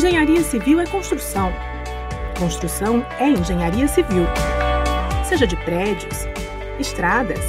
Engenharia 0.00 0.42
civil 0.42 0.80
é 0.80 0.86
construção. 0.86 1.52
Construção 2.38 3.04
é 3.18 3.28
engenharia 3.28 3.86
civil. 3.86 4.24
Seja 5.28 5.46
de 5.46 5.56
prédios, 5.56 6.26
estradas, 6.78 7.44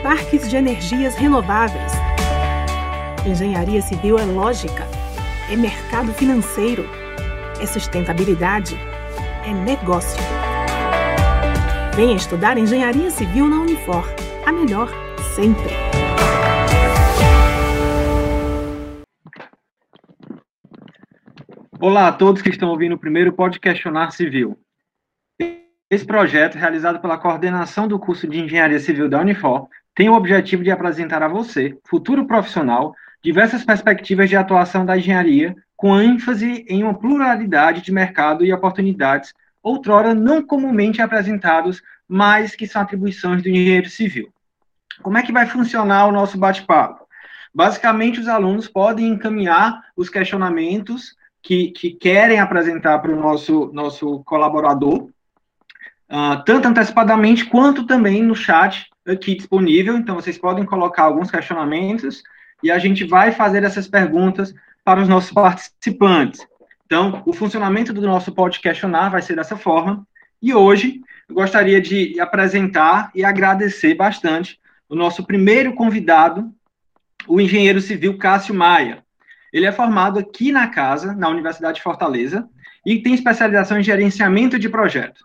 parques 0.00 0.48
de 0.48 0.54
energias 0.54 1.16
renováveis. 1.16 1.90
Engenharia 3.26 3.82
civil 3.82 4.16
é 4.16 4.24
lógica, 4.24 4.86
é 5.50 5.56
mercado 5.56 6.14
financeiro, 6.14 6.88
é 7.60 7.66
sustentabilidade, 7.66 8.78
é 9.44 9.52
negócio. 9.52 10.22
Venha 11.96 12.14
estudar 12.14 12.56
engenharia 12.58 13.10
civil 13.10 13.48
na 13.48 13.56
Unifor, 13.56 14.08
a 14.46 14.52
melhor 14.52 14.88
sempre. 15.34 16.01
Olá 21.84 22.06
a 22.06 22.12
todos 22.12 22.42
que 22.42 22.48
estão 22.48 22.68
ouvindo 22.68 22.94
o 22.94 22.98
primeiro 22.98 23.32
Pode 23.32 23.58
Questionar 23.58 24.12
Civil. 24.12 24.56
Esse 25.90 26.06
projeto, 26.06 26.54
realizado 26.54 27.00
pela 27.00 27.18
coordenação 27.18 27.88
do 27.88 27.98
curso 27.98 28.28
de 28.28 28.38
Engenharia 28.38 28.78
Civil 28.78 29.08
da 29.08 29.18
Unifor, 29.18 29.66
tem 29.92 30.08
o 30.08 30.14
objetivo 30.14 30.62
de 30.62 30.70
apresentar 30.70 31.24
a 31.24 31.28
você, 31.28 31.76
futuro 31.84 32.24
profissional, 32.24 32.94
diversas 33.20 33.64
perspectivas 33.64 34.28
de 34.28 34.36
atuação 34.36 34.86
da 34.86 34.96
engenharia, 34.96 35.56
com 35.74 36.00
ênfase 36.00 36.64
em 36.68 36.84
uma 36.84 36.94
pluralidade 36.94 37.82
de 37.82 37.90
mercado 37.90 38.44
e 38.44 38.52
oportunidades, 38.52 39.34
outrora 39.60 40.14
não 40.14 40.40
comumente 40.40 41.02
apresentados, 41.02 41.82
mas 42.06 42.54
que 42.54 42.68
são 42.68 42.80
atribuições 42.80 43.42
do 43.42 43.48
engenheiro 43.48 43.90
civil. 43.90 44.32
Como 45.02 45.18
é 45.18 45.22
que 45.24 45.32
vai 45.32 45.46
funcionar 45.46 46.06
o 46.06 46.12
nosso 46.12 46.38
bate-papo? 46.38 47.08
Basicamente, 47.52 48.20
os 48.20 48.28
alunos 48.28 48.68
podem 48.68 49.08
encaminhar 49.08 49.82
os 49.96 50.08
questionamentos 50.08 51.20
que, 51.42 51.70
que 51.72 51.90
querem 51.90 52.38
apresentar 52.38 52.98
para 53.00 53.12
o 53.12 53.20
nosso, 53.20 53.70
nosso 53.72 54.22
colaborador, 54.24 55.08
uh, 56.08 56.42
tanto 56.46 56.68
antecipadamente 56.68 57.44
quanto 57.46 57.84
também 57.84 58.22
no 58.22 58.34
chat 58.34 58.88
aqui 59.06 59.34
disponível. 59.34 59.96
Então, 59.96 60.14
vocês 60.14 60.38
podem 60.38 60.64
colocar 60.64 61.04
alguns 61.04 61.30
questionamentos 61.30 62.22
e 62.62 62.70
a 62.70 62.78
gente 62.78 63.04
vai 63.04 63.32
fazer 63.32 63.64
essas 63.64 63.88
perguntas 63.88 64.54
para 64.84 65.00
os 65.00 65.08
nossos 65.08 65.32
participantes. 65.32 66.46
Então, 66.86 67.22
o 67.26 67.32
funcionamento 67.32 67.92
do 67.92 68.02
nosso 68.02 68.32
Pode 68.32 68.60
Questionar 68.60 69.08
vai 69.08 69.22
ser 69.22 69.34
dessa 69.34 69.56
forma. 69.56 70.06
E 70.40 70.54
hoje, 70.54 71.00
eu 71.28 71.34
gostaria 71.34 71.80
de 71.80 72.20
apresentar 72.20 73.10
e 73.14 73.24
agradecer 73.24 73.94
bastante 73.94 74.60
o 74.88 74.94
nosso 74.94 75.24
primeiro 75.24 75.72
convidado, 75.72 76.52
o 77.26 77.40
engenheiro 77.40 77.80
civil 77.80 78.18
Cássio 78.18 78.54
Maia. 78.54 79.01
Ele 79.52 79.66
é 79.66 79.72
formado 79.72 80.18
aqui 80.18 80.50
na 80.50 80.68
casa, 80.68 81.14
na 81.14 81.28
Universidade 81.28 81.76
de 81.76 81.82
Fortaleza, 81.82 82.48
e 82.86 83.00
tem 83.02 83.14
especialização 83.14 83.78
em 83.78 83.82
gerenciamento 83.82 84.58
de 84.58 84.68
projetos. 84.68 85.22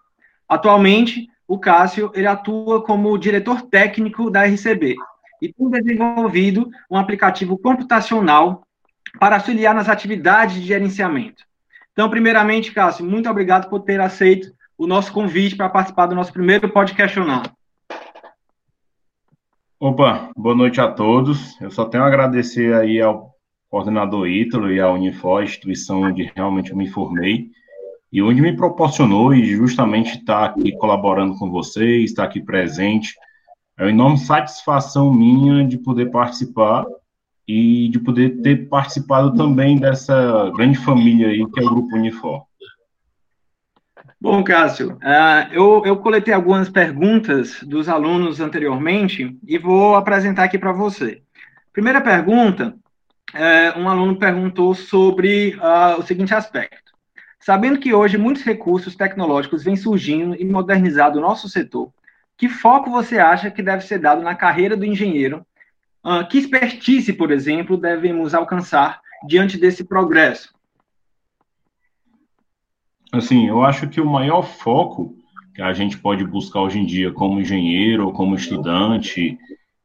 Atualmente, 0.47 1.27
o 1.47 1.57
Cássio 1.57 2.11
ele 2.13 2.27
atua 2.27 2.83
como 2.83 3.17
diretor 3.17 3.61
técnico 3.63 4.29
da 4.29 4.43
RCB 4.45 4.95
e 5.41 5.53
tem 5.53 5.69
desenvolvido 5.69 6.69
um 6.91 6.97
aplicativo 6.97 7.57
computacional 7.57 8.63
para 9.19 9.35
auxiliar 9.35 9.73
nas 9.73 9.87
atividades 9.87 10.55
de 10.55 10.67
gerenciamento. 10.67 11.43
Então, 11.93 12.09
primeiramente, 12.09 12.71
Cássio, 12.71 13.05
muito 13.05 13.29
obrigado 13.29 13.69
por 13.69 13.79
ter 13.79 13.99
aceito 13.99 14.51
o 14.77 14.85
nosso 14.85 15.11
convite 15.11 15.55
para 15.55 15.69
participar 15.69 16.05
do 16.05 16.15
nosso 16.15 16.31
primeiro 16.31 16.69
podcast. 16.69 17.17
Opa, 19.79 20.29
boa 20.35 20.55
noite 20.55 20.81
a 20.81 20.91
todos. 20.91 21.59
Eu 21.61 21.71
só 21.71 21.85
tenho 21.85 22.03
a 22.03 22.07
agradecer 22.07 22.73
aí 22.75 23.01
ao 23.01 23.36
coordenador 23.69 24.27
Ítalo 24.27 24.71
e 24.71 24.79
à 24.79 24.89
Unifor, 24.89 25.43
instituição 25.43 26.01
onde 26.01 26.31
realmente 26.35 26.71
eu 26.71 26.77
me 26.77 26.87
formei, 26.89 27.49
e 28.11 28.21
onde 28.21 28.41
me 28.41 28.55
proporcionou 28.55 29.33
e 29.33 29.45
justamente 29.45 30.17
estar 30.17 30.45
aqui 30.45 30.71
colaborando 30.77 31.37
com 31.37 31.49
vocês, 31.49 32.09
estar 32.09 32.23
aqui 32.23 32.41
presente. 32.41 33.13
É 33.77 33.83
uma 33.83 33.91
enorme 33.91 34.17
satisfação 34.17 35.13
minha 35.13 35.65
de 35.65 35.77
poder 35.77 36.09
participar 36.09 36.85
e 37.47 37.89
de 37.89 37.99
poder 37.99 38.41
ter 38.41 38.67
participado 38.69 39.35
também 39.35 39.77
dessa 39.77 40.51
grande 40.55 40.77
família 40.77 41.27
aí 41.27 41.45
que 41.51 41.59
é 41.59 41.63
o 41.63 41.69
Grupo 41.69 41.95
Unifor. 41.95 42.43
Bom, 44.19 44.43
Cássio, 44.43 44.93
uh, 44.93 45.53
eu, 45.53 45.83
eu 45.85 45.97
coletei 45.97 46.33
algumas 46.33 46.69
perguntas 46.69 47.61
dos 47.61 47.87
alunos 47.87 48.39
anteriormente 48.39 49.37
e 49.45 49.59
vou 49.59 49.95
apresentar 49.95 50.45
aqui 50.45 50.57
para 50.57 50.71
você. 50.71 51.21
Primeira 51.71 52.01
pergunta 52.01 52.75
é, 53.33 53.77
um 53.77 53.89
aluno 53.89 54.17
perguntou 54.17 54.73
sobre 54.73 55.55
uh, 55.55 55.99
o 55.99 56.03
seguinte 56.03 56.33
aspecto. 56.33 56.93
Sabendo 57.39 57.79
que 57.79 57.93
hoje 57.93 58.17
muitos 58.17 58.43
recursos 58.43 58.95
tecnológicos 58.95 59.63
vêm 59.63 59.75
surgindo 59.75 60.35
e 60.35 60.45
modernizando 60.45 61.17
o 61.17 61.21
nosso 61.21 61.47
setor, 61.47 61.91
que 62.37 62.49
foco 62.49 62.89
você 62.89 63.17
acha 63.17 63.51
que 63.51 63.63
deve 63.63 63.83
ser 63.83 63.99
dado 63.99 64.21
na 64.21 64.35
carreira 64.35 64.77
do 64.77 64.85
engenheiro? 64.85 65.45
Uh, 66.03 66.27
que 66.27 66.37
expertise, 66.37 67.11
por 67.13 67.31
exemplo, 67.31 67.77
devemos 67.77 68.33
alcançar 68.33 69.01
diante 69.27 69.57
desse 69.57 69.83
progresso? 69.83 70.55
Assim, 73.11 73.47
eu 73.47 73.63
acho 73.63 73.87
que 73.87 74.01
o 74.01 74.05
maior 74.05 74.43
foco 74.43 75.15
que 75.55 75.61
a 75.61 75.73
gente 75.73 75.97
pode 75.97 76.23
buscar 76.23 76.61
hoje 76.61 76.79
em 76.79 76.85
dia 76.85 77.11
como 77.11 77.39
engenheiro 77.39 78.05
ou 78.05 78.13
como 78.13 78.35
estudante 78.35 79.37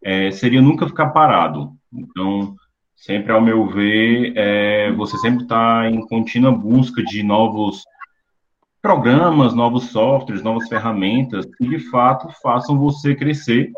é, 0.05 0.31
seria 0.31 0.61
nunca 0.61 0.87
ficar 0.87 1.11
parado. 1.11 1.73
Então, 1.93 2.55
sempre, 3.03 3.33
ao 3.33 3.41
meu 3.41 3.67
ver, 3.67 4.33
é, 4.37 4.93
você 4.93 5.19
sempre 5.19 5.43
está 5.43 5.91
em 5.91 6.01
contínua 6.07 6.53
busca 6.53 7.03
de 7.03 7.23
novos 7.25 7.83
programas, 8.81 9.55
novos 9.55 9.91
softwares, 9.91 10.43
novas 10.43 10.69
ferramentas 10.69 11.45
que 11.59 11.69
de 11.69 11.81
fato 11.91 12.29
façam 12.41 12.79
você 12.79 13.15
crescer. 13.15 13.73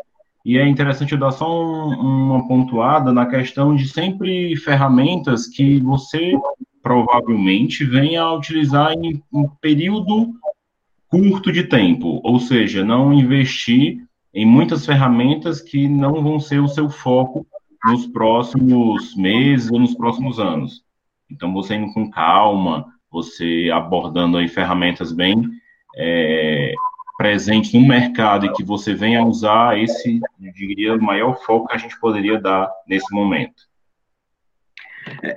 E 0.45 0.59
é 0.59 0.67
interessante 0.67 1.13
eu 1.13 1.17
dar 1.17 1.31
só 1.31 1.47
um, 1.49 2.33
uma 2.33 2.47
pontuada 2.47 3.11
na 3.11 3.25
questão 3.25 3.75
de 3.75 3.87
sempre 3.87 4.55
ferramentas 4.57 5.47
que 5.47 5.79
você 5.79 6.33
provavelmente 6.83 7.83
venha 7.83 8.21
a 8.21 8.33
utilizar 8.33 8.93
em 8.93 9.23
um 9.33 9.49
período 9.59 10.35
curto 11.09 11.51
de 11.51 11.63
tempo, 11.63 12.21
ou 12.23 12.39
seja, 12.39 12.85
não 12.85 13.11
investir 13.11 14.05
em 14.31 14.45
muitas 14.45 14.85
ferramentas 14.85 15.61
que 15.61 15.87
não 15.87 16.21
vão 16.21 16.39
ser 16.39 16.59
o 16.59 16.67
seu 16.67 16.89
foco 16.91 17.47
nos 17.85 18.07
próximos 18.07 19.15
meses 19.15 19.71
ou 19.71 19.79
nos 19.79 19.95
próximos 19.95 20.39
anos. 20.39 20.83
Então, 21.29 21.53
você 21.53 21.75
indo 21.75 21.93
com 21.93 22.09
calma, 22.09 22.85
você 23.11 23.69
abordando 23.73 24.37
aí 24.37 24.47
ferramentas 24.47 25.11
bem 25.11 25.49
é, 25.97 26.73
presentes 27.17 27.73
no 27.73 27.87
mercado 27.87 28.45
e 28.45 28.53
que 28.53 28.63
você 28.63 28.93
venha 28.93 29.23
usar 29.23 29.79
esse, 29.79 30.19
eu 30.41 30.51
diria, 30.53 30.95
o 30.95 31.01
maior 31.01 31.35
foco 31.45 31.67
que 31.67 31.75
a 31.75 31.79
gente 31.79 31.99
poderia 31.99 32.39
dar 32.39 32.69
nesse 32.87 33.13
momento. 33.13 33.63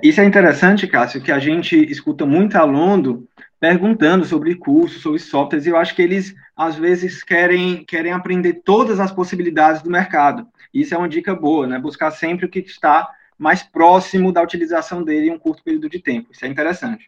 Isso 0.01 0.19
é 0.19 0.25
interessante, 0.25 0.87
Cássio, 0.87 1.21
que 1.21 1.31
a 1.31 1.39
gente 1.39 1.75
escuta 1.75 2.25
muito 2.25 2.55
aluno 2.55 3.27
perguntando 3.59 4.25
sobre 4.25 4.55
cursos, 4.55 5.01
sobre 5.01 5.19
softwares, 5.19 5.65
e 5.65 5.69
eu 5.69 5.77
acho 5.77 5.93
que 5.93 6.01
eles, 6.01 6.33
às 6.55 6.75
vezes, 6.75 7.23
querem, 7.23 7.83
querem 7.85 8.11
aprender 8.11 8.61
todas 8.65 8.99
as 8.99 9.11
possibilidades 9.11 9.81
do 9.81 9.91
mercado. 9.91 10.47
Isso 10.73 10.93
é 10.93 10.97
uma 10.97 11.09
dica 11.09 11.35
boa, 11.35 11.67
né? 11.67 11.79
Buscar 11.79 12.11
sempre 12.11 12.45
o 12.45 12.49
que 12.49 12.59
está 12.59 13.09
mais 13.37 13.63
próximo 13.63 14.31
da 14.31 14.41
utilização 14.41 15.03
dele 15.03 15.27
em 15.27 15.31
um 15.31 15.39
curto 15.39 15.63
período 15.63 15.89
de 15.89 15.99
tempo. 15.99 16.29
Isso 16.31 16.45
é 16.45 16.47
interessante. 16.47 17.07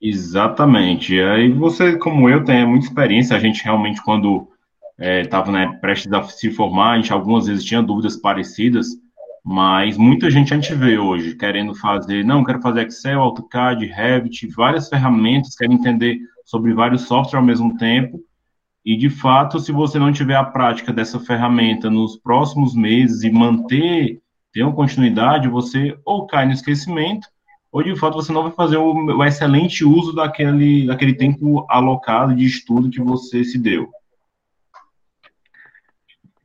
Exatamente. 0.00 1.20
Aí 1.20 1.50
você, 1.52 1.96
como 1.96 2.28
eu, 2.28 2.44
tem 2.44 2.66
muita 2.66 2.86
experiência. 2.86 3.36
A 3.36 3.40
gente 3.40 3.62
realmente, 3.62 4.02
quando 4.02 4.48
estava 4.98 5.50
é, 5.50 5.52
né, 5.52 5.78
prestes 5.80 6.12
a 6.12 6.22
se 6.24 6.50
formar, 6.50 6.92
a 6.92 6.96
gente 6.96 7.12
algumas 7.12 7.46
vezes 7.46 7.64
tinha 7.64 7.82
dúvidas 7.82 8.16
parecidas, 8.16 8.88
mas 9.44 9.96
muita 9.96 10.30
gente 10.30 10.52
a 10.52 10.56
gente 10.56 10.74
vê 10.74 10.98
hoje 10.98 11.36
querendo 11.36 11.74
fazer, 11.74 12.24
não, 12.24 12.42
quero 12.42 12.60
fazer 12.60 12.86
Excel, 12.86 13.20
AutoCAD, 13.20 13.86
Revit, 13.86 14.46
várias 14.48 14.88
ferramentas, 14.88 15.54
quero 15.54 15.72
entender 15.72 16.18
sobre 16.44 16.72
vários 16.72 17.02
softwares 17.02 17.34
ao 17.34 17.42
mesmo 17.42 17.76
tempo, 17.76 18.18
e, 18.86 18.96
de 18.96 19.10
fato, 19.10 19.58
se 19.58 19.72
você 19.72 19.98
não 19.98 20.12
tiver 20.12 20.36
a 20.36 20.44
prática 20.44 20.92
dessa 20.92 21.18
ferramenta 21.18 21.90
nos 21.90 22.16
próximos 22.16 22.72
meses 22.72 23.24
e 23.24 23.30
manter, 23.32 24.20
ter 24.52 24.62
uma 24.62 24.72
continuidade, 24.72 25.48
você 25.48 25.98
ou 26.04 26.24
cai 26.24 26.46
no 26.46 26.52
esquecimento, 26.52 27.26
ou, 27.72 27.82
de 27.82 27.96
fato, 27.96 28.14
você 28.14 28.32
não 28.32 28.44
vai 28.44 28.52
fazer 28.52 28.76
o, 28.76 28.92
o 28.94 29.24
excelente 29.24 29.84
uso 29.84 30.14
daquele, 30.14 30.86
daquele 30.86 31.14
tempo 31.14 31.66
alocado 31.68 32.32
de 32.32 32.46
estudo 32.46 32.88
que 32.88 33.00
você 33.00 33.42
se 33.42 33.58
deu. 33.58 33.90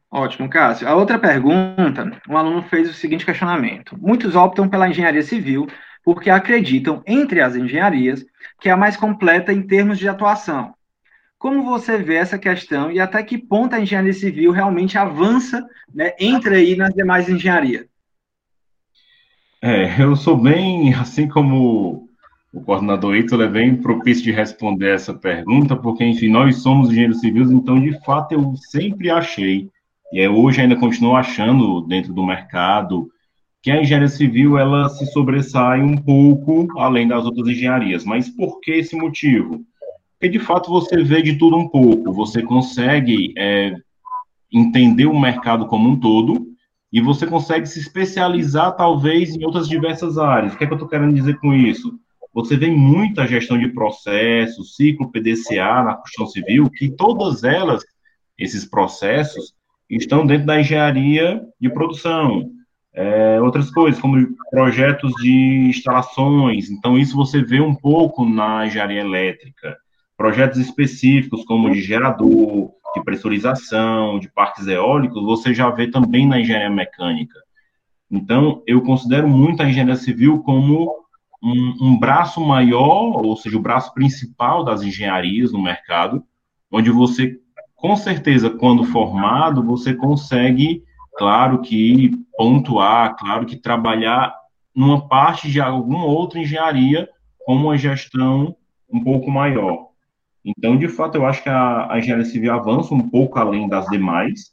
Ótimo, 0.10 0.50
Cássio. 0.50 0.88
A 0.88 0.96
outra 0.96 1.20
pergunta, 1.20 2.20
um 2.28 2.36
aluno 2.36 2.64
fez 2.64 2.90
o 2.90 2.94
seguinte 2.94 3.24
questionamento. 3.24 3.96
Muitos 4.02 4.36
optam 4.36 4.68
pela 4.68 4.90
engenharia 4.90 5.22
civil 5.22 5.68
porque 6.04 6.32
acreditam, 6.32 7.04
entre 7.06 7.40
as 7.40 7.56
engenharias, 7.56 8.26
que 8.60 8.68
é 8.68 8.72
a 8.72 8.78
mais 8.78 8.98
completa 8.98 9.54
em 9.54 9.62
termos 9.62 10.00
de 10.00 10.10
atuação, 10.10 10.74
como 11.42 11.64
você 11.64 11.98
vê 11.98 12.18
essa 12.18 12.38
questão 12.38 12.92
e 12.92 13.00
até 13.00 13.24
que 13.24 13.36
ponto 13.36 13.74
a 13.74 13.82
engenharia 13.82 14.14
civil 14.14 14.52
realmente 14.52 14.96
avança, 14.96 15.68
né, 15.92 16.14
entra 16.20 16.58
aí 16.58 16.76
nas 16.76 16.94
demais 16.94 17.28
engenharias? 17.28 17.88
É, 19.60 20.00
eu 20.00 20.16
sou 20.16 20.38
bem, 20.38 20.94
assim 20.94 21.28
como 21.28 22.08
o 22.54 22.62
coordenador 22.62 23.16
Ítalo 23.16 23.42
é 23.42 23.48
bem 23.48 23.76
propício 23.76 24.24
de 24.24 24.32
responder 24.32 24.94
essa 24.94 25.16
pergunta, 25.16 25.76
porque, 25.76 26.06
enfim, 26.06 26.30
nós 26.30 26.62
somos 26.62 26.90
engenheiros 26.90 27.20
civis, 27.22 27.50
então, 27.50 27.82
de 27.82 28.00
fato, 28.06 28.34
eu 28.34 28.54
sempre 28.70 29.10
achei, 29.10 29.68
e 30.14 30.20
é, 30.22 30.30
hoje 30.30 30.62
ainda 30.62 30.76
continuo 30.76 31.16
achando 31.16 31.82
dentro 31.82 32.14
do 32.14 32.24
mercado, 32.24 33.10
que 33.64 33.72
a 33.72 33.82
engenharia 33.82 34.10
civil, 34.10 34.60
ela 34.60 34.90
se 34.90 35.08
sobressai 35.08 35.82
um 35.82 35.98
pouco 35.98 36.80
além 36.80 37.08
das 37.08 37.26
outras 37.26 37.48
engenharias. 37.48 38.04
Mas 38.06 38.30
por 38.30 38.60
que 38.60 38.74
esse 38.74 38.96
motivo? 38.96 39.66
Porque, 40.22 40.38
de 40.38 40.46
fato, 40.46 40.70
você 40.70 41.02
vê 41.02 41.20
de 41.24 41.36
tudo 41.36 41.58
um 41.58 41.68
pouco, 41.68 42.14
você 42.14 42.44
consegue 42.44 43.34
é, 43.36 43.74
entender 44.54 45.08
o 45.08 45.20
mercado 45.20 45.66
como 45.66 45.90
um 45.90 46.00
todo, 46.00 46.46
e 46.94 47.02
você 47.02 47.26
consegue 47.26 47.66
se 47.66 47.80
especializar, 47.80 48.76
talvez, 48.76 49.36
em 49.36 49.44
outras 49.44 49.68
diversas 49.68 50.20
áreas. 50.20 50.54
O 50.54 50.58
que 50.60 50.64
é 50.64 50.68
que 50.68 50.74
eu 50.74 50.76
estou 50.76 50.88
querendo 50.88 51.16
dizer 51.16 51.40
com 51.40 51.56
isso? 51.56 52.00
Você 52.36 52.56
vê 52.56 52.70
muita 52.70 53.26
gestão 53.26 53.58
de 53.58 53.70
processos, 53.70 54.76
ciclo 54.76 55.12
PDCA 55.12 55.84
na 55.84 55.96
construção 55.96 56.28
civil, 56.28 56.70
que 56.70 56.92
todas 56.92 57.44
elas, 57.44 57.84
esses 58.38 58.64
processos, 58.64 59.56
estão 59.90 60.24
dentro 60.24 60.46
da 60.46 60.60
engenharia 60.60 61.42
de 61.60 61.68
produção. 61.68 62.52
É, 62.94 63.42
outras 63.42 63.72
coisas, 63.72 64.00
como 64.00 64.24
projetos 64.52 65.12
de 65.16 65.66
instalações. 65.68 66.70
Então, 66.70 66.96
isso 67.00 67.16
você 67.18 67.42
vê 67.42 67.60
um 67.60 67.74
pouco 67.74 68.24
na 68.24 68.68
engenharia 68.68 69.02
elétrica. 69.02 69.76
Projetos 70.22 70.60
específicos, 70.60 71.44
como 71.46 71.72
de 71.72 71.82
gerador, 71.82 72.70
de 72.94 73.04
pressurização, 73.04 74.20
de 74.20 74.30
parques 74.30 74.68
eólicos, 74.68 75.24
você 75.24 75.52
já 75.52 75.68
vê 75.72 75.88
também 75.90 76.28
na 76.28 76.40
engenharia 76.40 76.70
mecânica. 76.70 77.40
Então, 78.10 78.62
eu 78.68 78.84
considero 78.84 79.28
muito 79.28 79.64
a 79.64 79.68
engenharia 79.68 79.96
civil 79.96 80.44
como 80.44 80.94
um, 81.42 81.74
um, 81.82 82.00
braço 82.00 82.40
maior, 82.40 83.26
ou 83.26 83.36
seja, 83.36 83.58
o 83.58 83.62
braço 83.62 83.96
principal 83.96 84.64
das 84.64 84.84
engenharias 84.84 85.52
no 85.52 85.60
mercado, 85.60 86.24
onde 86.72 86.92
você, 86.92 87.40
com 87.76 87.96
certeza, 87.96 88.48
quando 88.48 88.84
formado, 88.84 89.64
você 89.64 89.96
consegue, 89.96 90.84
claro 91.18 91.62
que 91.62 92.12
pontuar, 92.38 93.16
claro 93.16 93.48
que 93.48 93.56
trabalhar 93.56 94.36
numa 94.76 95.08
parte 95.08 95.50
de 95.50 95.60
alguma 95.60 96.06
outra 96.06 96.40
engenharia 96.40 97.10
com 97.44 97.56
uma 97.56 97.76
gestão 97.76 98.56
um 98.88 99.04
pouco 99.04 99.32
maior. 99.32 99.90
Então, 100.44 100.78
de 100.78 100.88
fato, 100.88 101.16
eu 101.16 101.26
acho 101.26 101.44
que 101.44 101.50
a, 101.50 101.92
a 101.92 102.00
engenharia 102.00 102.26
civil 102.26 102.54
avança 102.54 102.94
um 102.94 103.10
pouco 103.10 103.38
além 103.38 103.68
das 103.68 103.86
demais, 103.88 104.52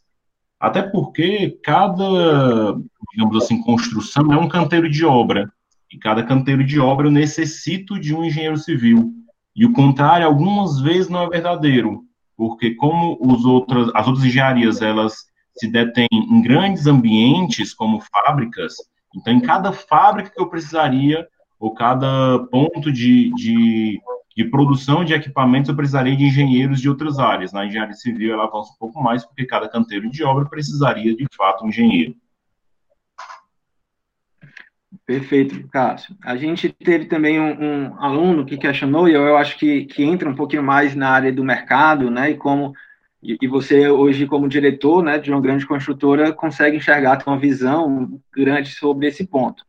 até 0.61 0.83
porque 0.83 1.59
cada, 1.63 2.77
digamos 3.13 3.43
assim, 3.43 3.63
construção 3.63 4.33
é 4.33 4.37
um 4.37 4.49
canteiro 4.49 4.91
de 4.91 5.05
obra, 5.05 5.51
e 5.91 5.99
cada 5.99 6.23
canteiro 6.23 6.63
de 6.63 6.79
obra 6.79 7.07
eu 7.07 7.11
necessito 7.11 7.99
de 7.99 8.15
um 8.15 8.25
engenheiro 8.25 8.59
civil. 8.59 9.13
E 9.57 9.65
o 9.65 9.73
contrário, 9.73 10.27
algumas 10.27 10.81
vezes 10.81 11.09
não 11.09 11.23
é 11.23 11.29
verdadeiro, 11.29 12.03
porque 12.37 12.75
como 12.75 13.19
os 13.21 13.45
outras, 13.45 13.91
as 13.95 14.07
outras 14.07 14.25
engenharias, 14.25 14.83
elas 14.83 15.27
se 15.57 15.67
detêm 15.67 16.09
em 16.13 16.43
grandes 16.43 16.87
ambientes, 16.87 17.73
como 17.73 18.01
fábricas, 18.01 18.75
então 19.17 19.33
em 19.33 19.41
cada 19.41 19.73
fábrica 19.73 20.31
que 20.31 20.41
eu 20.41 20.49
precisaria, 20.49 21.27
ou 21.59 21.75
cada 21.75 22.39
ponto 22.51 22.93
de, 22.93 23.33
de 23.35 24.01
de 24.39 24.45
produção 24.45 25.05
de 25.05 25.13
equipamentos, 25.13 25.69
eu 25.69 25.75
precisaria 25.75 26.17
de 26.17 26.23
engenheiros 26.23 26.81
de 26.81 26.89
outras 26.89 27.19
áreas. 27.19 27.53
Na 27.53 27.67
engenharia 27.67 27.95
civil, 27.95 28.33
ela 28.33 28.45
avança 28.45 28.73
um 28.73 28.79
pouco 28.79 29.03
mais, 29.03 29.27
porque 29.27 29.45
cada 29.45 29.69
canteiro 29.69 30.09
de 30.09 30.23
obra 30.23 30.49
precisaria, 30.49 31.13
de 31.13 31.27
fato, 31.37 31.65
um 31.65 31.69
engenheiro. 31.69 32.15
Perfeito, 35.05 35.67
Cássio. 35.71 36.15
A 36.25 36.37
gente 36.37 36.69
teve 36.69 37.07
também 37.07 37.41
um, 37.41 37.65
um, 37.65 38.01
aluno 38.01 38.47
que 38.47 38.57
questionou, 38.57 39.09
e 39.09 39.13
eu, 39.13 39.23
eu 39.23 39.37
acho 39.37 39.59
que, 39.59 39.87
que 39.87 40.05
entra 40.05 40.31
um 40.31 40.37
pouquinho 40.37 40.63
mais 40.63 40.95
na 40.95 41.11
área 41.11 41.33
do 41.33 41.43
mercado, 41.43 42.09
né, 42.09 42.31
e 42.31 42.37
como 42.37 42.73
e, 43.21 43.37
e 43.43 43.49
você 43.49 43.89
hoje, 43.89 44.25
como 44.25 44.49
diretor, 44.49 45.03
né, 45.03 45.19
de 45.19 45.33
uma 45.33 45.41
grande 45.41 45.67
construtora, 45.67 46.33
consegue 46.33 46.77
enxergar, 46.77 47.17
ter 47.17 47.29
uma 47.29 47.41
visão 47.41 48.21
grande 48.33 48.71
sobre 48.71 49.09
esse 49.09 49.27
ponto 49.27 49.67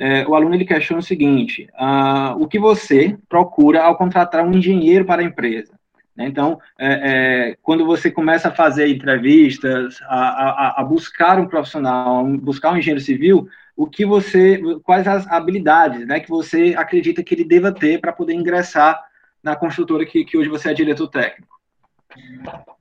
é, 0.00 0.26
o 0.26 0.34
aluno 0.34 0.54
ele 0.54 0.64
questiona 0.64 1.00
o 1.00 1.04
seguinte: 1.04 1.68
uh, 1.78 2.42
o 2.42 2.48
que 2.48 2.58
você 2.58 3.18
procura 3.28 3.82
ao 3.82 3.96
contratar 3.96 4.42
um 4.42 4.54
engenheiro 4.54 5.04
para 5.04 5.20
a 5.20 5.24
empresa? 5.24 5.78
Né? 6.16 6.26
Então, 6.26 6.58
é, 6.78 7.50
é, 7.50 7.56
quando 7.62 7.84
você 7.84 8.10
começa 8.10 8.48
a 8.48 8.54
fazer 8.54 8.88
entrevistas, 8.88 10.00
a, 10.08 10.16
a, 10.16 10.80
a, 10.80 10.84
buscar 10.84 11.38
um 11.38 11.46
profissional, 11.46 12.24
buscar 12.38 12.72
um 12.72 12.78
engenheiro 12.78 13.04
civil, 13.04 13.46
o 13.76 13.86
que 13.86 14.06
você, 14.06 14.60
quais 14.82 15.06
as 15.06 15.26
habilidades, 15.26 16.06
né, 16.06 16.18
que 16.18 16.30
você 16.30 16.74
acredita 16.76 17.22
que 17.22 17.34
ele 17.34 17.44
deva 17.44 17.70
ter 17.70 18.00
para 18.00 18.12
poder 18.12 18.32
ingressar 18.32 18.98
na 19.42 19.54
construtora 19.54 20.06
que, 20.06 20.24
que 20.24 20.36
hoje 20.36 20.48
você 20.48 20.70
é 20.70 20.74
diretor 20.74 21.08
técnico? 21.08 21.60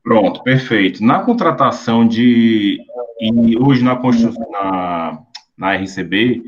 Pronto, 0.01 0.42
perfeito. 0.42 1.04
Na 1.04 1.19
contratação 1.19 2.07
de 2.07 2.80
e 3.21 3.57
hoje 3.57 3.83
na 3.83 3.98
construção 3.98 4.50
na, 4.50 5.19
na 5.60 5.76
RCB, 5.76 6.42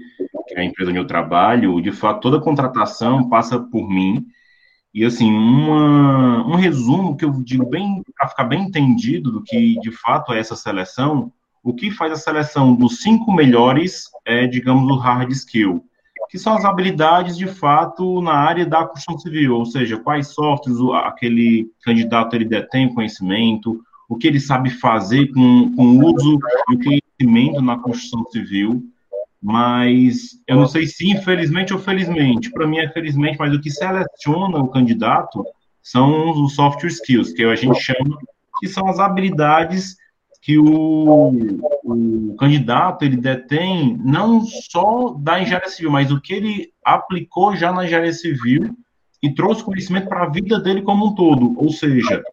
que 0.47 0.53
é 0.55 0.61
a 0.61 0.63
empresa 0.63 0.89
onde 0.89 0.99
eu 0.99 1.05
trabalho, 1.05 1.81
de 1.81 1.91
fato, 1.91 2.21
toda 2.21 2.39
contratação 2.39 3.29
passa 3.29 3.59
por 3.59 3.89
mim. 3.89 4.25
E, 4.93 5.05
assim, 5.05 5.31
uma, 5.31 6.45
um 6.47 6.55
resumo 6.55 7.15
que 7.15 7.25
eu 7.25 7.31
digo 7.43 7.69
bem, 7.69 8.01
para 8.17 8.29
ficar 8.29 8.45
bem 8.45 8.63
entendido 8.63 9.31
do 9.31 9.43
que, 9.43 9.79
de 9.79 9.91
fato, 9.91 10.33
é 10.33 10.39
essa 10.39 10.55
seleção, 10.55 11.31
o 11.63 11.73
que 11.73 11.91
faz 11.91 12.11
a 12.13 12.15
seleção 12.15 12.73
dos 12.73 13.01
cinco 13.01 13.31
melhores 13.31 14.09
é, 14.25 14.47
digamos, 14.47 14.89
o 14.89 14.95
hard 14.95 15.31
skill, 15.31 15.83
que 16.29 16.39
são 16.39 16.53
as 16.53 16.63
habilidades, 16.63 17.37
de 17.37 17.47
fato, 17.47 18.21
na 18.21 18.33
área 18.33 18.65
da 18.65 18.85
construção 18.85 19.19
civil, 19.19 19.55
ou 19.55 19.65
seja, 19.65 19.97
quais 19.97 20.29
softwares 20.29 20.79
aquele 21.05 21.69
candidato 21.83 22.35
ele 22.35 22.45
detém 22.45 22.93
conhecimento, 22.93 23.81
o 24.07 24.15
que 24.15 24.27
ele 24.27 24.39
sabe 24.39 24.69
fazer 24.69 25.27
com, 25.33 25.73
com 25.75 25.99
uso 25.99 26.37
do 26.69 26.79
conhecimento 26.81 27.61
na 27.61 27.77
construção 27.77 28.25
civil, 28.31 28.81
mas 29.41 30.39
eu 30.47 30.55
não 30.55 30.67
sei 30.67 30.85
se 30.85 31.09
infelizmente 31.09 31.73
ou 31.73 31.79
felizmente, 31.79 32.51
para 32.51 32.67
mim 32.67 32.77
é 32.77 32.89
felizmente, 32.89 33.39
mas 33.39 33.53
o 33.53 33.59
que 33.59 33.71
seleciona 33.71 34.59
o 34.59 34.67
candidato 34.67 35.43
são 35.81 36.43
os 36.43 36.53
soft 36.53 36.83
skills, 36.83 37.33
que 37.33 37.43
a 37.43 37.55
gente 37.55 37.79
chama, 37.81 38.17
que 38.59 38.67
são 38.67 38.87
as 38.87 38.99
habilidades 38.99 39.95
que 40.41 40.57
o, 40.57 41.31
o 41.83 42.35
candidato 42.37 43.03
ele 43.03 43.17
detém 43.17 43.97
não 44.03 44.41
só 44.43 45.15
da 45.19 45.39
engenharia 45.39 45.69
civil, 45.69 45.91
mas 45.91 46.11
o 46.11 46.19
que 46.19 46.33
ele 46.33 46.69
aplicou 46.83 47.55
já 47.55 47.71
na 47.71 47.85
engenharia 47.85 48.13
civil 48.13 48.75
e 49.21 49.33
trouxe 49.33 49.63
conhecimento 49.63 50.07
para 50.07 50.23
a 50.23 50.29
vida 50.29 50.59
dele 50.59 50.81
como 50.81 51.07
um 51.07 51.15
todo, 51.15 51.53
ou 51.57 51.71
seja, 51.71 52.23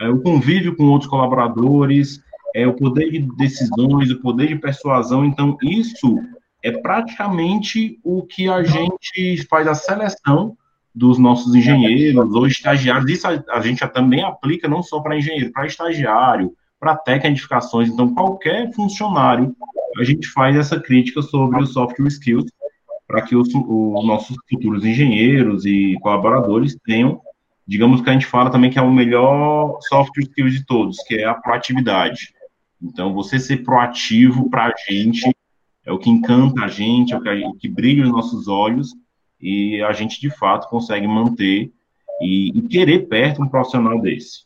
é, 0.00 0.08
o 0.08 0.22
convívio 0.22 0.74
com 0.74 0.84
outros 0.84 1.10
colaboradores, 1.10 2.22
é, 2.54 2.66
o 2.66 2.74
poder 2.74 3.10
de 3.10 3.20
decisões, 3.36 4.10
o 4.10 4.20
poder 4.20 4.48
de 4.48 4.56
persuasão, 4.56 5.24
então 5.24 5.56
isso 5.62 6.18
é 6.62 6.72
praticamente 6.72 7.98
o 8.04 8.22
que 8.22 8.48
a 8.48 8.62
gente 8.62 9.46
faz 9.48 9.66
a 9.66 9.74
seleção 9.74 10.56
dos 10.94 11.18
nossos 11.18 11.54
engenheiros 11.54 12.34
ou 12.34 12.46
estagiários. 12.46 13.10
Isso 13.10 13.26
a, 13.26 13.42
a 13.50 13.60
gente 13.60 13.86
também 13.88 14.22
aplica 14.22 14.68
não 14.68 14.82
só 14.82 15.00
para 15.00 15.16
engenheiro, 15.16 15.52
para 15.52 15.66
estagiário, 15.66 16.52
para 16.78 16.96
tecnificações. 16.96 17.88
Então, 17.88 18.14
qualquer 18.14 18.72
funcionário, 18.72 19.54
a 19.98 20.04
gente 20.04 20.28
faz 20.28 20.56
essa 20.56 20.78
crítica 20.80 21.22
sobre 21.22 21.62
os 21.62 21.72
software 21.72 22.08
skills 22.08 22.46
para 23.06 23.22
que 23.22 23.34
os, 23.34 23.48
os 23.48 24.06
nossos 24.06 24.36
futuros 24.48 24.84
engenheiros 24.84 25.66
e 25.66 25.98
colaboradores 26.00 26.76
tenham, 26.84 27.20
digamos 27.66 28.00
que 28.00 28.08
a 28.08 28.12
gente 28.12 28.26
fala 28.26 28.50
também 28.50 28.70
que 28.70 28.78
é 28.78 28.82
o 28.82 28.92
melhor 28.92 29.78
software 29.82 30.22
skills 30.22 30.52
de 30.52 30.64
todos, 30.64 30.98
que 31.02 31.16
é 31.16 31.24
a 31.24 31.34
proatividade. 31.34 32.32
Então, 32.80 33.12
você 33.12 33.38
ser 33.38 33.58
proativo 33.58 34.48
para 34.48 34.66
a 34.66 34.74
gente 34.88 35.28
é 35.90 35.92
o 35.92 35.98
que 35.98 36.08
encanta 36.08 36.62
a 36.62 36.68
gente, 36.68 37.12
é 37.12 37.16
o 37.16 37.20
que, 37.20 37.28
o 37.44 37.54
que 37.54 37.68
brilha 37.68 38.04
os 38.04 38.10
nossos 38.10 38.46
olhos 38.46 38.94
e 39.40 39.82
a 39.82 39.92
gente 39.92 40.20
de 40.20 40.30
fato 40.30 40.68
consegue 40.68 41.06
manter 41.06 41.70
e, 42.22 42.56
e 42.56 42.62
querer 42.62 43.08
perto 43.08 43.42
um 43.42 43.48
profissional 43.48 44.00
desse. 44.00 44.44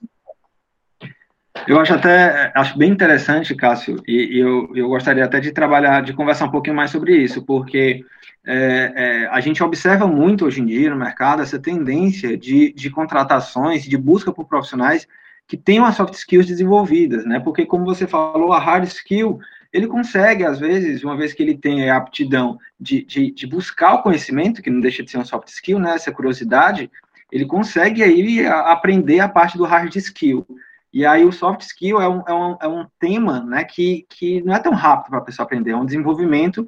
Eu 1.69 1.79
acho 1.79 1.95
até 1.95 2.51
acho 2.55 2.77
bem 2.79 2.91
interessante, 2.91 3.55
Cássio, 3.55 4.03
e, 4.09 4.37
e 4.37 4.41
eu, 4.41 4.71
eu 4.75 4.89
gostaria 4.89 5.25
até 5.25 5.39
de 5.39 5.53
trabalhar, 5.53 6.03
de 6.03 6.13
conversar 6.13 6.47
um 6.47 6.51
pouquinho 6.51 6.77
mais 6.77 6.91
sobre 6.91 7.17
isso, 7.17 7.45
porque 7.45 8.05
é, 8.47 8.93
é, 8.97 9.27
a 9.29 9.41
gente 9.41 9.63
observa 9.63 10.07
muito 10.07 10.47
hoje 10.47 10.61
em 10.61 10.67
dia 10.67 10.91
no 10.91 10.97
mercado 10.97 11.43
essa 11.43 11.59
tendência 11.59 12.37
de, 12.37 12.73
de 12.73 12.91
contratações, 12.91 13.85
de 13.85 13.97
busca 13.97 14.33
por 14.33 14.47
profissionais 14.47 15.07
que 15.47 15.57
tenham 15.57 15.85
as 15.85 15.97
soft 15.97 16.15
skills 16.15 16.47
desenvolvidas, 16.47 17.27
né? 17.27 17.39
Porque, 17.39 17.67
como 17.67 17.85
você 17.85 18.07
falou, 18.07 18.53
a 18.53 18.59
hard 18.59 18.85
skill 18.85 19.39
ele 19.75 19.89
consegue, 19.89 20.45
às 20.45 20.61
vezes, 20.61 21.03
uma 21.03 21.17
vez 21.17 21.33
que 21.33 21.43
ele 21.43 21.59
tem 21.59 21.91
a 21.91 21.97
aptidão 21.97 22.57
de, 22.79 23.05
de, 23.05 23.33
de, 23.33 23.45
buscar 23.45 23.95
o 23.95 24.03
conhecimento, 24.03 24.63
que 24.63 24.71
não 24.71 24.81
deixa 24.81 25.03
de 25.03 25.11
ser 25.11 25.19
um 25.19 25.25
soft 25.25 25.49
skill, 25.49 25.81
né, 25.81 25.97
essa 25.97 26.13
curiosidade, 26.13 26.89
ele 27.31 27.45
consegue 27.45 28.01
aí 28.01 28.47
aprender 28.47 29.19
a 29.19 29.29
parte 29.29 29.59
do 29.59 29.65
hard 29.65 29.93
skill. 29.97 30.47
E 30.93 31.05
aí 31.05 31.25
o 31.25 31.33
soft 31.33 31.63
skill 31.63 32.01
é 32.01 32.09
um, 32.09 32.23
é 32.29 32.33
um, 32.33 32.57
é 32.63 32.69
um 32.69 32.87
tema 33.01 33.45
né, 33.45 33.65
que, 33.65 34.07
que 34.09 34.41
não 34.43 34.55
é 34.55 34.61
tão 34.61 34.73
rápido 34.73 35.11
para 35.11 35.19
a 35.19 35.25
pessoa 35.25 35.45
aprender, 35.45 35.73
é 35.73 35.77
um 35.77 35.85
desenvolvimento 35.85 36.65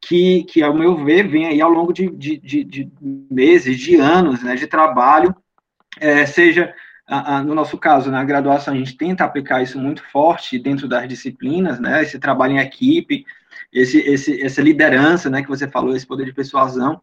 que, 0.00 0.42
que, 0.44 0.60
ao 0.60 0.74
meu 0.74 0.96
ver, 1.04 1.28
vem 1.28 1.46
aí 1.46 1.60
ao 1.60 1.70
longo 1.70 1.92
de, 1.92 2.10
de, 2.10 2.38
de, 2.38 2.64
de 2.64 2.90
meses, 3.30 3.78
de 3.78 3.94
anos 3.94 4.42
né, 4.42 4.56
de 4.56 4.66
trabalho, 4.66 5.32
é, 6.00 6.26
seja 6.26 6.74
no 7.44 7.54
nosso 7.54 7.78
caso, 7.78 8.10
na 8.10 8.22
graduação, 8.22 8.74
a 8.74 8.76
gente 8.76 8.96
tenta 8.96 9.24
aplicar 9.24 9.62
isso 9.62 9.78
muito 9.78 10.02
forte 10.10 10.58
dentro 10.58 10.86
das 10.86 11.08
disciplinas, 11.08 11.80
né? 11.80 12.02
Esse 12.02 12.18
trabalho 12.18 12.54
em 12.54 12.58
equipe, 12.58 13.24
esse, 13.72 13.98
esse, 13.98 14.42
essa 14.42 14.60
liderança, 14.60 15.30
né? 15.30 15.42
Que 15.42 15.48
você 15.48 15.66
falou, 15.66 15.96
esse 15.96 16.06
poder 16.06 16.26
de 16.26 16.34
persuasão. 16.34 17.00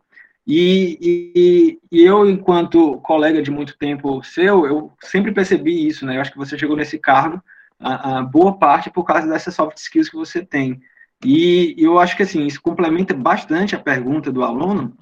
E, 0.48 1.00
e, 1.02 1.80
e, 1.92 2.04
eu, 2.04 2.30
enquanto 2.30 3.00
colega 3.00 3.42
de 3.42 3.50
muito 3.50 3.76
tempo 3.80 4.24
seu, 4.24 4.68
eu 4.68 4.94
sempre 5.02 5.32
percebi 5.32 5.88
isso, 5.88 6.06
né? 6.06 6.18
Eu 6.18 6.22
acho 6.22 6.32
que 6.32 6.38
você 6.38 6.58
chegou 6.58 6.78
nesse 6.78 7.00
cargo, 7.00 7.44
a, 7.80 8.20
a 8.20 8.24
boa 8.24 8.58
parte 8.60 8.92
por 8.92 9.06
causa 9.06 9.28
dessas 9.28 9.56
soft 9.56 9.78
skills 9.78 10.10
que 10.10 10.16
você 10.16 10.46
tem. 10.46 10.80
E 11.24 11.74
eu 11.80 11.98
acho 11.98 12.16
que, 12.16 12.22
assim, 12.22 12.46
isso 12.46 12.62
complementa 12.62 13.14
bastante 13.14 13.76
a 13.76 13.80
pergunta 13.80 14.32
do 14.32 14.44
aluno, 14.44 14.96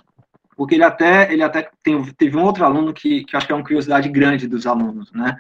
porque 0.63 0.75
ele 0.75 0.84
até, 0.86 1.29
ele 1.34 1.43
até 1.43 1.70
tem, 1.84 2.01
teve 2.13 2.38
um 2.38 2.43
outro 2.43 2.63
aluno 2.63 2.93
que, 2.93 3.25
que 3.25 3.36
acho 3.36 3.46
que 3.46 3.51
é 3.51 3.55
uma 3.55 3.65
curiosidade 3.65 4.08
grande 4.08 4.48
dos 4.48 4.65
alunos, 4.65 5.12
né? 5.12 5.36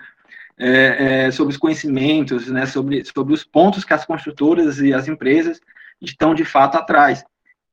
É, 0.57 1.27
é, 1.27 1.31
sobre 1.31 1.53
os 1.53 1.57
conhecimentos, 1.57 2.49
né? 2.49 2.65
Sobre, 2.65 3.05
sobre 3.05 3.33
os 3.33 3.45
pontos 3.45 3.85
que 3.85 3.93
as 3.93 4.03
construtoras 4.03 4.79
e 4.79 4.93
as 4.93 5.07
empresas 5.07 5.61
estão 6.01 6.35
de 6.35 6.43
fato 6.43 6.75
atrás. 6.75 7.23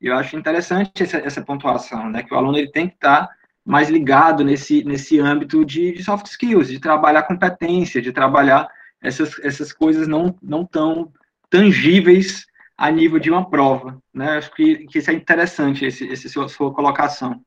Eu 0.00 0.14
acho 0.14 0.36
interessante 0.36 1.02
essa, 1.02 1.16
essa 1.16 1.42
pontuação, 1.42 2.08
né? 2.08 2.22
Que 2.22 2.32
o 2.32 2.36
aluno 2.36 2.56
ele 2.56 2.70
tem 2.70 2.86
que 2.86 2.94
estar 2.94 3.28
mais 3.66 3.90
ligado 3.90 4.44
nesse, 4.44 4.84
nesse 4.84 5.18
âmbito 5.18 5.64
de, 5.64 5.90
de 5.90 6.04
soft 6.04 6.26
skills, 6.26 6.68
de 6.68 6.78
trabalhar 6.78 7.24
competência, 7.24 8.00
de 8.00 8.12
trabalhar 8.12 8.68
essas, 9.02 9.36
essas 9.40 9.72
coisas 9.72 10.06
não, 10.06 10.36
não 10.40 10.64
tão 10.64 11.12
tangíveis 11.50 12.46
a 12.80 12.90
nível 12.90 13.18
de 13.18 13.30
uma 13.30 13.44
prova. 13.44 13.98
Né? 14.12 14.38
Acho 14.38 14.50
que, 14.54 14.86
que 14.86 14.98
isso 14.98 15.10
é 15.10 15.14
interessante, 15.14 15.84
esse, 15.84 16.06
esse 16.06 16.30
sua, 16.30 16.48
sua 16.48 16.72
colocação. 16.72 17.38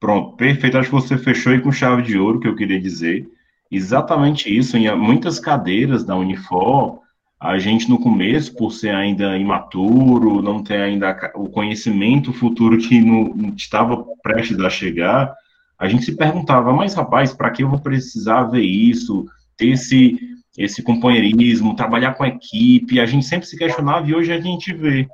Pronto, 0.00 0.34
perfeito. 0.34 0.78
Acho 0.78 0.88
que 0.88 0.94
você 0.94 1.18
fechou 1.18 1.52
aí 1.52 1.60
com 1.60 1.70
chave 1.70 2.00
de 2.00 2.18
ouro, 2.18 2.40
que 2.40 2.48
eu 2.48 2.56
queria 2.56 2.80
dizer. 2.80 3.28
Exatamente 3.70 4.48
isso. 4.48 4.78
Em 4.78 4.90
muitas 4.96 5.38
cadeiras 5.38 6.04
da 6.04 6.16
Unifor, 6.16 7.00
a 7.38 7.58
gente 7.58 7.86
no 7.90 8.00
começo, 8.00 8.56
por 8.56 8.72
ser 8.72 8.94
ainda 8.94 9.36
imaturo, 9.36 10.40
não 10.40 10.62
ter 10.62 10.80
ainda 10.80 11.30
o 11.34 11.50
conhecimento 11.50 12.32
futuro 12.32 12.78
que 12.78 12.98
no, 12.98 13.54
estava 13.54 14.02
prestes 14.22 14.58
a 14.58 14.70
chegar, 14.70 15.34
a 15.78 15.86
gente 15.86 16.06
se 16.06 16.16
perguntava, 16.16 16.72
mas 16.72 16.94
rapaz, 16.94 17.34
para 17.34 17.50
que 17.50 17.62
eu 17.62 17.68
vou 17.68 17.78
precisar 17.78 18.44
ver 18.44 18.62
isso, 18.62 19.26
ter 19.58 19.72
esse 19.72 20.18
esse 20.56 20.82
companheirismo, 20.82 21.76
trabalhar 21.76 22.14
com 22.14 22.24
a 22.24 22.28
equipe, 22.28 23.00
a 23.00 23.06
gente 23.06 23.24
sempre 23.24 23.46
se 23.46 23.56
questionava 23.56 24.08
e 24.08 24.14
hoje 24.14 24.32
a 24.32 24.40
gente 24.40 24.72
vê 24.72 25.08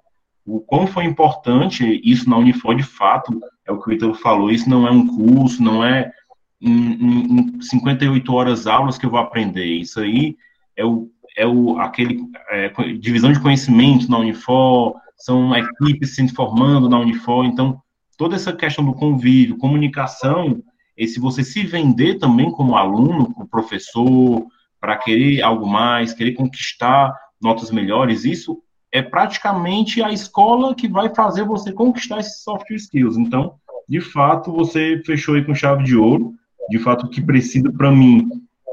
o 0.46 0.60
quão 0.60 0.86
foi 0.86 1.04
importante 1.04 2.00
isso 2.04 2.30
na 2.30 2.36
Unifor, 2.36 2.76
de 2.76 2.82
fato, 2.82 3.40
é 3.66 3.72
o 3.72 3.80
que 3.80 3.90
o 3.90 3.92
Ítalo 3.92 4.14
falou, 4.14 4.50
isso 4.50 4.70
não 4.70 4.86
é 4.86 4.90
um 4.90 5.06
curso, 5.06 5.62
não 5.62 5.84
é 5.84 6.12
em, 6.60 7.56
em 7.56 7.60
58 7.60 8.32
horas 8.32 8.66
aulas 8.66 8.96
que 8.96 9.04
eu 9.04 9.10
vou 9.10 9.18
aprender, 9.18 9.64
isso 9.64 10.00
aí 10.00 10.36
é 10.76 10.84
o, 10.84 11.10
é 11.36 11.46
o 11.46 11.78
aquele 11.78 12.20
é, 12.50 12.68
divisão 12.98 13.32
de 13.32 13.40
conhecimento 13.40 14.08
na 14.08 14.18
Unifor, 14.18 14.94
são 15.16 15.54
equipes 15.54 16.14
se 16.14 16.28
formando 16.28 16.88
na 16.88 17.00
Unifor, 17.00 17.44
então 17.44 17.80
toda 18.16 18.36
essa 18.36 18.52
questão 18.52 18.84
do 18.84 18.94
convívio, 18.94 19.58
comunicação, 19.58 20.62
e 20.96 21.06
se 21.08 21.18
você 21.20 21.42
se 21.42 21.64
vender 21.64 22.18
também 22.18 22.50
como 22.50 22.76
aluno, 22.76 23.34
como 23.34 23.48
professor, 23.48 24.46
para 24.80 24.96
querer 24.96 25.42
algo 25.42 25.66
mais, 25.66 26.12
querer 26.12 26.32
conquistar 26.32 27.14
notas 27.40 27.70
melhores, 27.70 28.24
isso 28.24 28.62
é 28.92 29.02
praticamente 29.02 30.02
a 30.02 30.10
escola 30.10 30.74
que 30.74 30.88
vai 30.88 31.14
fazer 31.14 31.44
você 31.44 31.72
conquistar 31.72 32.18
esses 32.20 32.42
soft 32.42 32.70
skills. 32.70 33.16
Então, 33.16 33.56
de 33.88 34.00
fato, 34.00 34.52
você 34.52 35.02
fechou 35.04 35.34
aí 35.34 35.44
com 35.44 35.54
chave 35.54 35.84
de 35.84 35.96
ouro. 35.96 36.34
De 36.70 36.78
fato, 36.78 37.06
o 37.06 37.10
que 37.10 37.22
precisa 37.22 37.70
para 37.70 37.90
mim 37.90 38.28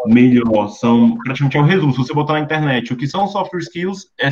melhor 0.05 0.69
são 0.69 1.17
praticamente 1.17 1.57
é 1.57 1.61
um 1.61 1.65
resumo. 1.65 1.91
Se 1.91 1.99
você 1.99 2.13
botar 2.13 2.33
na 2.33 2.39
internet 2.39 2.91
o 2.91 2.97
que 2.97 3.07
são 3.07 3.27
soft 3.27 3.53
skills, 3.55 4.07
é, 4.19 4.29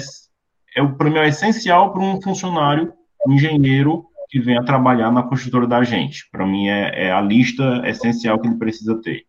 é 0.75 0.85
para 0.85 1.09
mim 1.09 1.17
é 1.17 1.27
essencial 1.27 1.91
para 1.91 2.01
um 2.01 2.21
funcionário, 2.21 2.93
um 3.27 3.33
engenheiro 3.33 4.05
que 4.29 4.39
venha 4.39 4.63
trabalhar 4.63 5.11
na 5.11 5.23
construtora 5.23 5.67
da 5.67 5.83
gente. 5.83 6.27
Para 6.31 6.45
mim 6.45 6.67
é, 6.69 7.07
é 7.07 7.11
a 7.11 7.21
lista 7.21 7.81
essencial 7.85 8.39
que 8.39 8.47
ele 8.47 8.57
precisa 8.57 8.99
ter. 9.01 9.25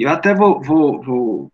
Eu 0.00 0.08
até 0.08 0.34
vou, 0.34 0.62
vou, 0.62 1.02
vou 1.02 1.52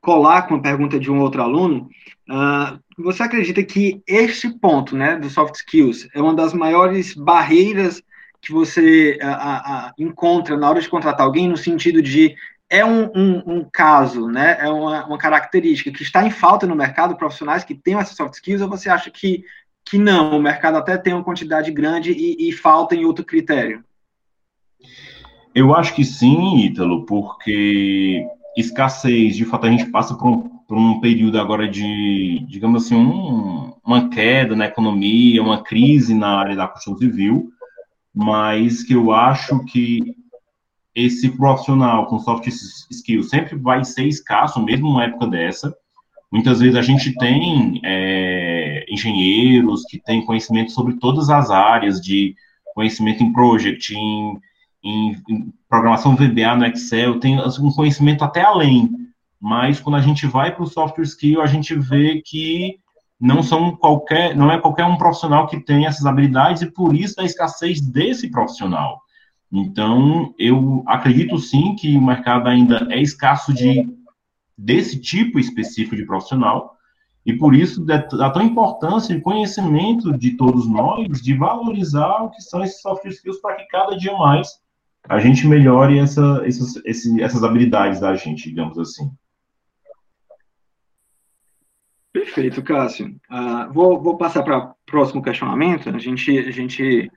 colar 0.00 0.42
com 0.42 0.54
a 0.54 0.62
pergunta 0.62 0.98
de 0.98 1.10
um 1.10 1.20
outro 1.20 1.42
aluno. 1.42 1.88
Uh, 2.28 2.80
você 2.96 3.22
acredita 3.22 3.62
que 3.62 4.02
este 4.06 4.48
ponto, 4.58 4.96
né, 4.96 5.18
do 5.18 5.28
soft 5.28 5.56
skills, 5.56 6.08
é 6.14 6.20
uma 6.20 6.34
das 6.34 6.54
maiores 6.54 7.14
barreiras 7.14 8.02
que 8.40 8.52
você 8.52 9.18
uh, 9.22 9.26
uh, 9.26 9.92
encontra 9.98 10.56
na 10.56 10.68
hora 10.68 10.80
de 10.80 10.88
contratar 10.88 11.26
alguém, 11.26 11.46
no 11.46 11.58
sentido 11.58 12.00
de 12.00 12.34
é 12.70 12.82
um, 12.84 13.10
um, 13.14 13.42
um 13.46 13.68
caso, 13.70 14.28
né, 14.28 14.56
é 14.58 14.68
uma, 14.68 15.06
uma, 15.06 15.18
característica 15.18 15.92
que 15.92 16.02
está 16.02 16.26
em 16.26 16.30
falta 16.30 16.66
no 16.66 16.74
mercado, 16.74 17.16
profissionais 17.16 17.62
que 17.62 17.74
têm 17.74 17.94
essas 17.94 18.16
soft 18.16 18.34
skills, 18.34 18.62
ou 18.62 18.68
você 18.68 18.88
acha 18.88 19.10
que, 19.10 19.44
que 19.84 19.98
não, 19.98 20.38
o 20.38 20.42
mercado 20.42 20.78
até 20.78 20.96
tem 20.96 21.12
uma 21.12 21.22
quantidade 21.22 21.70
grande 21.70 22.12
e, 22.12 22.48
e 22.48 22.52
falta 22.52 22.94
em 22.94 23.04
outro 23.04 23.24
critério? 23.24 23.84
Eu 25.54 25.72
acho 25.74 25.94
que 25.94 26.04
sim, 26.04 26.58
Ítalo, 26.58 27.06
porque 27.06 28.26
escassez, 28.56 29.36
de 29.36 29.44
fato, 29.44 29.66
a 29.66 29.70
gente 29.70 29.86
passa 29.86 30.14
por 30.16 30.26
um, 30.26 30.48
por 30.66 30.76
um 30.76 31.00
período 31.00 31.38
agora 31.38 31.68
de, 31.68 32.44
digamos 32.48 32.84
assim, 32.84 32.96
um, 32.96 33.72
uma 33.84 34.08
queda 34.08 34.56
na 34.56 34.66
economia, 34.66 35.42
uma 35.42 35.62
crise 35.62 36.12
na 36.12 36.38
área 36.38 36.56
da 36.56 36.66
construção 36.66 36.98
civil, 36.98 37.50
mas 38.12 38.82
que 38.82 38.94
eu 38.94 39.12
acho 39.12 39.64
que 39.66 40.16
esse 40.94 41.30
profissional 41.30 42.06
com 42.06 42.18
soft 42.18 42.46
skills 42.90 43.28
sempre 43.28 43.56
vai 43.56 43.84
ser 43.84 44.06
escasso, 44.06 44.62
mesmo 44.62 44.88
numa 44.88 45.04
época 45.04 45.26
dessa. 45.26 45.74
Muitas 46.32 46.58
vezes 46.60 46.76
a 46.76 46.82
gente 46.82 47.14
tem 47.14 47.80
é, 47.84 48.84
engenheiros 48.88 49.84
que 49.84 50.00
têm 50.00 50.24
conhecimento 50.24 50.72
sobre 50.72 50.94
todas 50.94 51.30
as 51.30 51.50
áreas 51.50 52.00
de 52.00 52.34
conhecimento 52.74 53.22
em 53.22 53.32
project, 53.32 53.94
em 53.94 54.40
em, 54.84 55.16
em 55.28 55.52
programação 55.68 56.14
VBA 56.14 56.54
no 56.56 56.66
Excel, 56.66 57.18
tem 57.18 57.40
assim, 57.40 57.66
um 57.66 57.72
conhecimento 57.72 58.22
até 58.22 58.42
além, 58.42 58.90
mas 59.40 59.80
quando 59.80 59.96
a 59.96 60.00
gente 60.00 60.26
vai 60.26 60.54
para 60.54 60.62
o 60.62 60.66
software 60.66 61.04
skill, 61.04 61.40
a 61.40 61.46
gente 61.46 61.74
vê 61.74 62.22
que 62.24 62.78
não 63.18 63.42
são 63.42 63.74
qualquer, 63.74 64.36
não 64.36 64.52
é 64.52 64.60
qualquer 64.60 64.84
um 64.84 64.96
profissional 64.96 65.46
que 65.46 65.58
tem 65.60 65.86
essas 65.86 66.04
habilidades 66.04 66.62
e 66.62 66.70
por 66.70 66.94
isso 66.94 67.20
a 67.20 67.24
escassez 67.24 67.80
desse 67.80 68.30
profissional. 68.30 69.00
Então, 69.50 70.34
eu 70.38 70.82
acredito 70.86 71.38
sim 71.38 71.74
que 71.76 71.96
o 71.96 72.02
mercado 72.02 72.48
ainda 72.48 72.86
é 72.90 73.00
escasso 73.00 73.54
de 73.54 73.88
desse 74.56 75.00
tipo 75.00 75.38
específico 75.38 75.96
de 75.96 76.06
profissional, 76.06 76.74
e 77.26 77.32
por 77.32 77.54
isso 77.54 77.84
dá 77.84 78.30
tão 78.30 78.42
importância 78.42 79.14
e 79.14 79.20
conhecimento 79.20 80.16
de 80.16 80.36
todos 80.36 80.68
nós 80.68 81.20
de 81.20 81.34
valorizar 81.34 82.22
o 82.22 82.30
que 82.30 82.40
são 82.42 82.62
esses 82.62 82.80
soft 82.80 83.04
skills 83.06 83.40
para 83.40 83.56
que 83.56 83.66
cada 83.66 83.96
dia 83.96 84.12
mais 84.16 84.62
a 85.08 85.18
gente 85.18 85.46
melhore 85.46 85.98
essa, 85.98 86.42
essas, 86.46 86.80
essas 86.84 87.44
habilidades 87.44 88.00
da 88.00 88.14
gente, 88.14 88.48
digamos 88.48 88.78
assim. 88.78 89.10
Perfeito, 92.12 92.62
Cássio. 92.62 93.08
Uh, 93.30 93.72
vou, 93.72 94.00
vou, 94.00 94.16
passar 94.16 94.42
para 94.42 94.58
o 94.58 94.74
próximo 94.86 95.22
questionamento. 95.22 95.90
A 95.90 95.98
gente, 95.98 96.38
a 96.38 96.50
gente 96.50 97.10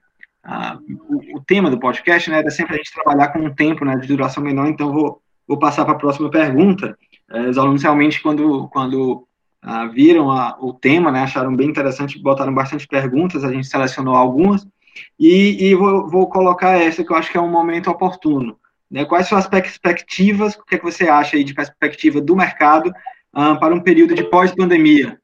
uh, 0.44 0.96
o, 1.08 1.38
o, 1.38 1.44
tema 1.44 1.70
do 1.70 1.78
podcast 1.78 2.28
né, 2.28 2.38
era 2.38 2.50
sempre 2.50 2.74
a 2.74 2.76
gente 2.76 2.92
trabalhar 2.92 3.28
com 3.28 3.38
um 3.38 3.54
tempo 3.54 3.84
né, 3.84 3.96
de 3.96 4.08
duração 4.08 4.42
menor, 4.42 4.66
então 4.66 4.92
vou, 4.92 5.22
vou 5.46 5.58
passar 5.58 5.84
para 5.84 5.94
a 5.94 5.98
próxima 5.98 6.30
pergunta. 6.30 6.98
Uh, 7.30 7.48
os 7.48 7.56
alunos 7.56 7.82
realmente, 7.82 8.20
quando, 8.20 8.68
quando 8.68 9.26
uh, 9.64 9.90
viram 9.92 10.30
a, 10.30 10.58
o 10.60 10.74
tema, 10.74 11.10
né, 11.10 11.22
acharam 11.22 11.54
bem 11.54 11.68
interessante, 11.68 12.20
botaram 12.20 12.52
bastante 12.52 12.86
perguntas, 12.86 13.44
a 13.44 13.52
gente 13.52 13.66
selecionou 13.66 14.14
algumas. 14.14 14.66
E, 15.18 15.68
e 15.68 15.74
vou, 15.74 16.08
vou, 16.08 16.28
colocar 16.28 16.78
essa 16.78 17.04
que 17.04 17.12
eu 17.12 17.16
acho 17.16 17.30
que 17.30 17.38
é 17.38 17.40
um 17.40 17.50
momento 17.50 17.90
oportuno. 17.90 18.58
Né? 18.90 19.04
Quais 19.04 19.28
são 19.28 19.36
as 19.38 19.46
perspectivas, 19.46 20.54
o 20.54 20.64
que, 20.64 20.74
é 20.76 20.78
que 20.78 20.84
você 20.84 21.08
acha 21.08 21.36
aí 21.36 21.44
de 21.44 21.54
perspectiva 21.54 22.20
do 22.20 22.36
mercado 22.36 22.88
uh, 23.34 23.58
para 23.58 23.74
um 23.74 23.80
período 23.80 24.14
de 24.14 24.24
pós-pandemia? 24.24 25.18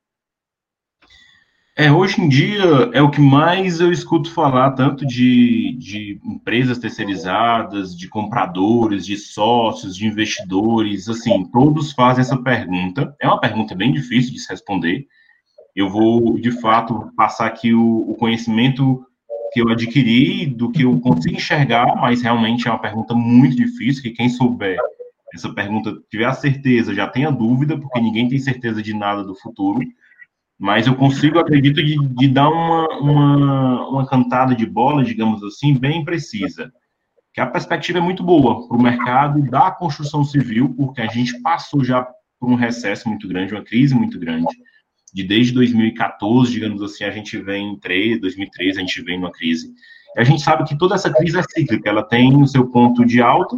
É, 1.77 1.91
hoje 1.91 2.21
em 2.21 2.29
dia 2.29 2.63
é 2.93 3.03
o 3.03 3.11
que 3.11 3.21
mais 3.21 3.81
eu 3.81 3.91
escuto 3.91 4.31
falar, 4.31 4.71
tanto 4.73 5.05
de, 5.05 5.77
de 5.77 6.21
empresas 6.25 6.79
terceirizadas, 6.79 7.97
de 7.97 8.09
compradores, 8.09 9.05
de 9.05 9.17
sócios, 9.17 9.97
de 9.97 10.07
investidores, 10.07 11.09
assim, 11.09 11.45
todos 11.51 11.93
fazem 11.93 12.21
essa 12.23 12.41
pergunta. 12.41 13.13
É 13.21 13.27
uma 13.27 13.41
pergunta 13.41 13.75
bem 13.75 13.93
difícil 13.93 14.33
de 14.33 14.39
se 14.39 14.49
responder. 14.49 15.05
Eu 15.75 15.89
vou, 15.89 16.39
de 16.39 16.53
fato, 16.61 17.11
passar 17.17 17.47
aqui 17.47 17.75
o, 17.75 18.09
o 18.09 18.15
conhecimento 18.15 19.05
que 19.55 19.61
eu 19.61 19.69
adquiri, 19.69 20.47
do 20.47 20.69
que 20.73 20.83
eu 20.83 20.99
consigo 20.99 21.37
enxergar, 21.37 21.95
mas 21.95 22.21
realmente 22.21 22.67
é 22.67 22.71
uma 22.71 22.81
pergunta 22.81 23.15
muito 23.15 23.55
difícil, 23.55 24.03
que 24.03 24.11
quem 24.11 24.29
souber 24.29 24.77
essa 25.33 25.49
pergunta, 25.53 25.97
tiver 26.11 26.25
a 26.25 26.33
certeza, 26.33 26.93
já 26.93 27.07
tenha 27.07 27.31
dúvida, 27.31 27.79
porque 27.79 28.01
ninguém 28.01 28.29
tem 28.29 28.39
certeza 28.39 28.83
de 28.83 28.93
nada 28.93 29.23
do 29.23 29.35
futuro. 29.35 29.81
mas 30.59 30.89
eu 30.89 30.97
consigo, 30.97 31.39
acredito, 31.39 31.83
de, 31.85 31.97
de 31.97 32.29
dar 32.29 32.49
uma, 32.49 32.89
uma, 32.99 33.89
uma 33.89 34.07
cantada 34.09 34.55
de 34.57 34.67
bola, 34.67 35.05
digamos 35.05 35.43
assim, 35.45 35.73
bem 35.75 36.05
precisa. 36.05 36.73
Que 37.33 37.41
a 37.41 37.47
perspectiva 37.47 37.99
é 37.99 38.01
muito 38.01 38.23
boa 38.25 38.67
para 38.67 38.77
o 38.77 38.83
mercado 38.83 39.41
da 39.43 39.71
construção 39.71 40.25
civil, 40.25 40.75
porque 40.77 41.01
a 41.01 41.07
gente 41.07 41.41
passou 41.43 41.85
já 41.85 42.07
por 42.41 42.51
um 42.51 42.57
recesso 42.57 43.09
muito 43.09 43.29
grande, 43.29 43.55
uma 43.55 43.65
crise 43.65 43.95
muito 43.95 44.19
grande. 44.19 44.57
De 45.15 45.23
desde 45.23 45.53
2014, 45.53 46.51
digamos 46.51 46.83
assim, 46.83 47.05
a 47.05 47.11
gente 47.13 47.39
vem 47.39 47.73
em 47.73 47.79
3, 47.79 48.21
2013, 48.21 48.79
a 48.79 48.81
gente 48.81 49.03
vem 49.03 49.17
numa 49.19 49.31
crise. 49.31 49.73
E 50.17 50.21
a 50.21 50.25
gente 50.25 50.43
sabe 50.43 50.65
que 50.65 50.77
toda 50.77 50.97
essa 50.97 51.13
crise 51.13 51.39
é 51.39 51.43
cíclica, 51.43 51.89
ela 51.89 52.03
tem 52.03 52.37
o 52.37 52.47
seu 52.49 52.67
ponto 52.67 53.05
de 53.05 53.23
alta 53.23 53.57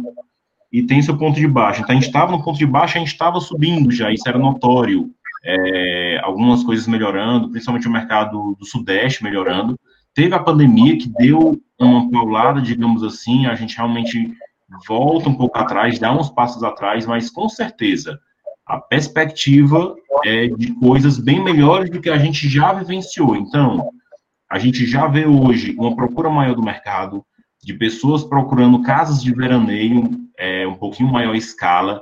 e 0.71 0.83
tem 0.83 1.01
seu 1.01 1.17
ponto 1.17 1.39
de 1.39 1.47
baixo. 1.47 1.81
Então, 1.81 1.95
a 1.95 1.99
gente 1.99 2.07
estava 2.07 2.31
no 2.31 2.43
ponto 2.43 2.59
de 2.59 2.65
baixo, 2.65 2.97
a 2.97 2.99
gente 2.99 3.11
estava 3.11 3.39
subindo 3.39 3.91
já, 3.91 4.11
isso 4.11 4.29
era 4.29 4.37
notório 4.37 5.09
é, 5.43 6.19
algumas 6.23 6.63
coisas 6.63 6.87
melhorando, 6.87 7.49
principalmente 7.49 7.87
o 7.87 7.91
mercado 7.91 8.55
do 8.59 8.65
Sudeste 8.65 9.23
melhorando. 9.23 9.79
Teve 10.13 10.35
a 10.35 10.39
pandemia 10.39 10.97
que 10.97 11.09
deu 11.17 11.59
uma 11.79 12.09
paulada, 12.11 12.61
digamos 12.61 13.03
assim, 13.03 13.45
a 13.45 13.55
gente 13.55 13.77
realmente 13.77 14.31
volta 14.87 15.29
um 15.29 15.35
pouco 15.35 15.57
atrás, 15.57 15.97
dá 15.97 16.11
uns 16.11 16.29
passos 16.29 16.63
atrás, 16.63 17.05
mas 17.05 17.29
com 17.29 17.47
certeza 17.47 18.19
a 18.67 18.79
perspectiva 18.79 19.95
é 20.25 20.47
de 20.47 20.73
coisas 20.73 21.17
bem 21.17 21.41
melhores 21.41 21.89
do 21.89 22.01
que 22.01 22.09
a 22.09 22.17
gente 22.17 22.49
já 22.49 22.73
vivenciou. 22.73 23.35
Então, 23.35 23.89
a 24.49 24.59
gente 24.59 24.85
já 24.85 25.07
vê 25.07 25.25
hoje 25.25 25.75
uma 25.77 25.95
procura 25.95 26.29
maior 26.29 26.55
do 26.55 26.63
mercado, 26.63 27.23
de 27.63 27.73
pessoas 27.73 28.23
procurando 28.23 28.81
casas 28.81 29.23
de 29.23 29.33
veraneio 29.33 30.09
é, 30.37 30.67
um 30.67 30.75
pouquinho 30.75 31.11
maior 31.11 31.35
escala, 31.35 32.01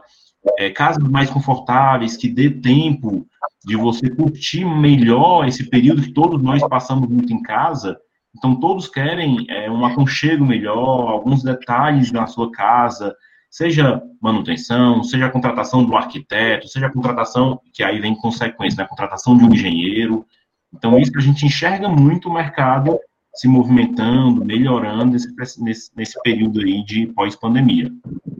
é, 0.57 0.69
casas 0.69 1.03
mais 1.03 1.29
confortáveis, 1.29 2.17
que 2.17 2.27
dê 2.27 2.49
tempo 2.49 3.25
de 3.63 3.75
você 3.75 4.09
curtir 4.09 4.65
melhor 4.65 5.47
esse 5.47 5.69
período 5.69 6.01
que 6.01 6.13
todos 6.13 6.41
nós 6.41 6.61
passamos 6.67 7.07
muito 7.09 7.31
em 7.31 7.41
casa. 7.41 7.97
Então, 8.35 8.59
todos 8.59 8.87
querem 8.87 9.45
é, 9.49 9.69
um 9.71 9.85
aconchego 9.85 10.45
melhor, 10.45 11.09
alguns 11.09 11.41
detalhes 11.41 12.11
na 12.11 12.27
sua 12.27 12.51
casa, 12.51 13.15
seja 13.55 14.03
manutenção, 14.21 15.01
seja 15.01 15.27
a 15.27 15.31
contratação 15.31 15.85
do 15.85 15.95
arquiteto, 15.95 16.67
seja 16.67 16.87
a 16.87 16.91
contratação, 16.91 17.61
que 17.73 17.83
aí 17.83 18.01
vem 18.01 18.13
consequência, 18.13 18.75
né, 18.75 18.83
a 18.83 18.87
contratação 18.87 19.37
de 19.37 19.45
um 19.45 19.53
engenheiro. 19.53 20.25
Então, 20.73 20.99
isso 20.99 21.13
a 21.15 21.21
gente 21.21 21.45
enxerga 21.45 21.87
muito 21.87 22.27
o 22.27 22.33
mercado 22.33 22.99
se 23.33 23.47
movimentando, 23.47 24.43
melhorando 24.43 25.13
nesse, 25.13 25.63
nesse, 25.63 25.89
nesse 25.95 26.21
período 26.21 26.59
aí 26.59 26.83
de 26.83 27.07
pós-pandemia. 27.07 27.89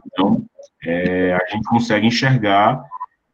Então, 0.07 0.45
é, 0.83 1.33
a 1.33 1.49
gente 1.49 1.63
consegue 1.63 2.07
enxergar 2.07 2.83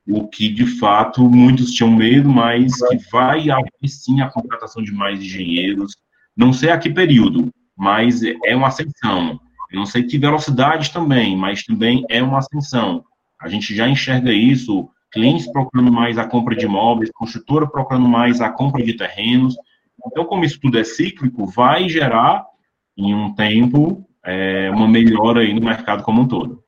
o 0.07 0.27
que, 0.27 0.49
de 0.49 0.67
fato, 0.77 1.27
muitos 1.27 1.71
tinham 1.71 1.89
medo, 1.89 2.29
mas 2.29 2.73
que 2.89 2.97
vai 3.11 3.49
haver, 3.49 3.71
sim, 3.87 4.21
a 4.21 4.29
contratação 4.29 4.83
de 4.83 4.91
mais 4.91 5.19
engenheiros. 5.19 5.95
Não 6.37 6.53
sei 6.53 6.69
a 6.69 6.77
que 6.77 6.91
período, 6.91 7.49
mas 7.75 8.21
é 8.21 8.55
uma 8.55 8.67
ascensão. 8.67 9.39
Eu 9.71 9.79
não 9.79 9.85
sei 9.85 10.03
que 10.03 10.17
velocidade 10.17 10.91
também, 10.91 11.35
mas 11.37 11.63
também 11.63 12.05
é 12.09 12.21
uma 12.21 12.39
ascensão. 12.39 13.03
A 13.39 13.47
gente 13.47 13.73
já 13.73 13.87
enxerga 13.87 14.31
isso, 14.31 14.89
clientes 15.11 15.51
procurando 15.51 15.91
mais 15.91 16.17
a 16.17 16.25
compra 16.25 16.55
de 16.55 16.65
imóveis, 16.65 17.11
construtora 17.11 17.67
procurando 17.67 18.07
mais 18.07 18.41
a 18.41 18.49
compra 18.49 18.83
de 18.83 18.93
terrenos. 18.93 19.55
Então, 20.05 20.25
como 20.25 20.43
isso 20.43 20.59
tudo 20.59 20.77
é 20.77 20.83
cíclico, 20.83 21.45
vai 21.45 21.87
gerar, 21.87 22.45
em 22.97 23.13
um 23.13 23.33
tempo, 23.33 24.05
é, 24.25 24.69
uma 24.69 24.87
melhora 24.87 25.41
aí 25.41 25.53
no 25.53 25.65
mercado 25.65 26.03
como 26.03 26.21
um 26.21 26.27
todo. 26.27 26.63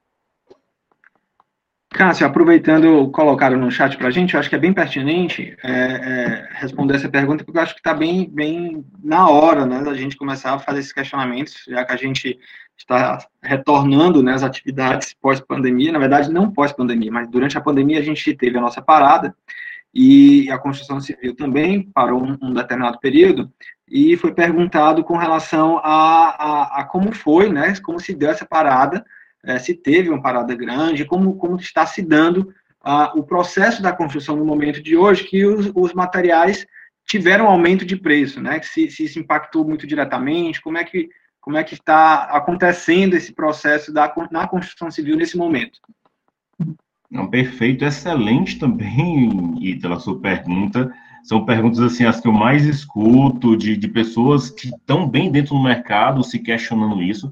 Cássio, 1.94 2.26
aproveitando, 2.26 3.10
colocaram 3.12 3.58
no 3.58 3.70
chat 3.70 3.96
para 3.98 4.08
a 4.08 4.12
gente, 4.12 4.34
eu 4.34 4.40
acho 4.40 4.50
que 4.50 4.56
é 4.56 4.60
bem 4.60 4.74
pertinente 4.74 5.56
é, 5.64 5.72
é, 5.72 6.50
responder 6.54 6.96
essa 6.96 7.08
pergunta, 7.08 7.44
porque 7.44 7.60
eu 7.60 7.62
acho 7.62 7.76
que 7.76 7.80
está 7.80 7.94
bem, 7.94 8.28
bem 8.34 8.84
na 9.04 9.30
hora 9.30 9.66
né, 9.66 9.84
da 9.84 9.94
gente 9.94 10.18
começar 10.18 10.54
a 10.54 10.60
fazer 10.60 10.80
esses 10.80 10.92
questionamentos, 10.92 11.64
já 11.68 11.86
que 11.86 11.94
a 11.94 11.96
gente 11.96 12.40
está 12.78 13.20
retornando 13.42 14.22
né, 14.22 14.34
as 14.34 14.44
atividades 14.44 15.14
pós-pandemia, 15.14 15.92
na 15.92 16.00
verdade, 16.00 16.32
não 16.32 16.52
pós-pandemia, 16.52 17.12
mas 17.12 17.30
durante 17.30 17.58
a 17.58 17.62
pandemia 17.62 18.00
a 18.00 18.04
gente 18.04 18.34
teve 18.36 18.58
a 18.58 18.62
nossa 18.62 18.82
parada, 18.82 19.36
e 19.94 20.50
a 20.50 20.58
construção 20.58 21.00
civil 21.00 21.36
também 21.36 21.84
parou 21.94 22.24
um, 22.24 22.38
um 22.42 22.54
determinado 22.54 23.00
período, 23.00 23.52
e 23.88 24.18
foi 24.18 24.34
perguntado 24.34 25.04
com 25.04 25.18
relação 25.18 25.78
a, 25.78 26.30
a, 26.30 26.82
a 26.82 26.84
como 26.84 27.14
foi, 27.14 27.50
né, 27.52 27.74
como 27.84 28.00
se 28.00 28.14
deu 28.14 28.32
essa 28.32 28.46
parada, 28.46 29.06
é, 29.46 29.60
se 29.60 29.76
teve 29.76 30.10
uma 30.10 30.22
parada 30.22 30.56
grande, 30.56 31.06
como, 31.06 31.36
como 31.36 31.58
está 31.58 31.86
se 31.86 32.02
dando 32.02 32.54
ah, 32.82 33.12
o 33.16 33.24
processo 33.24 33.82
da 33.82 33.94
construção 33.94 34.36
no 34.36 34.46
momento 34.46 34.82
de 34.82 34.96
hoje, 34.96 35.26
que 35.26 35.46
os, 35.46 35.72
os 35.76 35.94
materiais 35.94 36.66
tiveram 37.06 37.48
aumento 37.48 37.86
de 37.86 37.96
preço, 37.96 38.42
né? 38.42 38.62
Se, 38.62 38.90
se 38.90 39.06
isso 39.06 39.20
impactou 39.20 39.66
muito 39.66 39.86
diretamente, 39.86 40.62
como 40.62 40.78
é 40.78 40.84
que 40.84 41.10
como 41.44 41.58
é 41.58 41.64
que 41.64 41.74
está 41.74 42.24
acontecendo 42.24 43.16
esse 43.16 43.34
processo 43.34 43.92
da, 43.92 44.12
na 44.32 44.48
construção 44.48 44.90
civil 44.90 45.18
nesse 45.18 45.38
momento? 45.38 45.78
Não, 47.12 47.30
perfeito, 47.30 47.84
excelente 47.84 48.58
também, 48.58 49.58
Ítala, 49.60 50.00
sua 50.00 50.18
pergunta. 50.18 50.90
São 51.22 51.46
perguntas 51.46 51.82
assim 51.82 52.06
as 52.06 52.22
que 52.22 52.30
eu 52.30 52.32
mais 52.32 52.66
escuto 52.66 53.58
de, 53.58 53.76
de 53.76 53.88
pessoas 53.90 54.50
que 54.50 54.70
estão 54.70 55.06
bem 55.06 55.30
dentro 55.30 55.54
do 55.56 55.62
mercado 55.62 56.24
se 56.24 56.40
questionando 56.40 57.04
isso. 57.04 57.32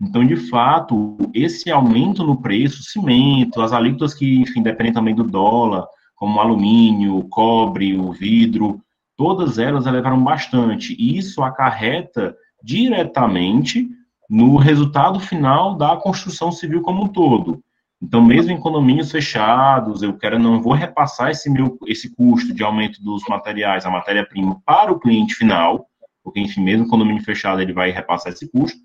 Então, 0.00 0.26
de 0.26 0.34
fato, 0.34 1.16
esse 1.32 1.70
aumento 1.70 2.24
no 2.24 2.42
preço, 2.42 2.82
cimento, 2.82 3.62
as 3.62 3.72
alíquotas 3.72 4.12
que, 4.12 4.40
enfim, 4.40 4.60
dependem 4.60 4.92
também 4.92 5.14
do 5.14 5.22
dólar, 5.22 5.86
como 6.16 6.38
o 6.38 6.40
alumínio, 6.40 7.16
o 7.16 7.28
cobre, 7.28 7.96
o 7.96 8.12
vidro, 8.12 8.80
todas 9.16 9.56
elas 9.56 9.86
elevaram 9.86 10.20
bastante. 10.20 10.96
E 10.98 11.16
isso 11.16 11.44
acarreta 11.44 12.36
diretamente 12.62 13.88
no 14.28 14.56
resultado 14.56 15.20
final 15.20 15.74
da 15.74 15.96
construção 15.96 16.50
civil 16.50 16.80
como 16.82 17.04
um 17.04 17.08
todo. 17.08 17.62
Então, 18.02 18.20
mesmo 18.20 18.50
em 18.50 18.58
condomínios 18.58 19.12
fechados, 19.12 20.02
eu 20.02 20.12
quero 20.14 20.38
não 20.38 20.60
vou 20.60 20.72
repassar 20.72 21.30
esse 21.30 21.48
meu 21.48 21.78
esse 21.86 22.14
custo 22.14 22.52
de 22.52 22.64
aumento 22.64 23.02
dos 23.02 23.22
materiais, 23.28 23.86
a 23.86 23.90
matéria-prima 23.90 24.60
para 24.66 24.90
o 24.90 24.98
cliente 24.98 25.34
final, 25.34 25.86
porque 26.24 26.40
enfim, 26.40 26.62
mesmo 26.62 26.88
condomínio 26.88 27.22
fechado 27.22 27.60
ele 27.60 27.72
vai 27.72 27.90
repassar 27.90 28.32
esse 28.32 28.50
custo. 28.50 28.78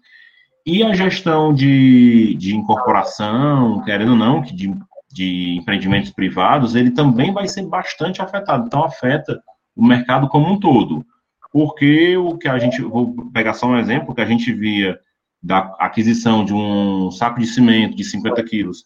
E 0.65 0.83
a 0.83 0.93
gestão 0.93 1.53
de, 1.53 2.35
de 2.35 2.53
incorporação, 2.53 3.81
querendo 3.85 4.11
ou 4.11 4.17
não, 4.17 4.43
que 4.43 4.53
de, 4.53 4.75
de 5.11 5.55
empreendimentos 5.57 6.11
privados, 6.11 6.75
ele 6.75 6.91
também 6.91 7.31
vai 7.31 7.47
ser 7.47 7.65
bastante 7.65 8.21
afetado. 8.21 8.65
Então, 8.67 8.83
afeta 8.83 9.41
o 9.75 9.83
mercado 9.83 10.27
como 10.27 10.51
um 10.51 10.59
todo. 10.59 11.05
Porque 11.51 12.17
o 12.17 12.37
que 12.37 12.47
a 12.47 12.59
gente, 12.59 12.81
vou 12.81 13.13
pegar 13.31 13.53
só 13.53 13.67
um 13.67 13.77
exemplo, 13.77 14.13
que 14.13 14.21
a 14.21 14.25
gente 14.25 14.51
via 14.53 14.99
da 15.41 15.75
aquisição 15.79 16.43
de 16.43 16.53
um 16.53 17.09
saco 17.11 17.39
de 17.39 17.47
cimento 17.47 17.95
de 17.95 18.03
50 18.03 18.43
quilos 18.43 18.85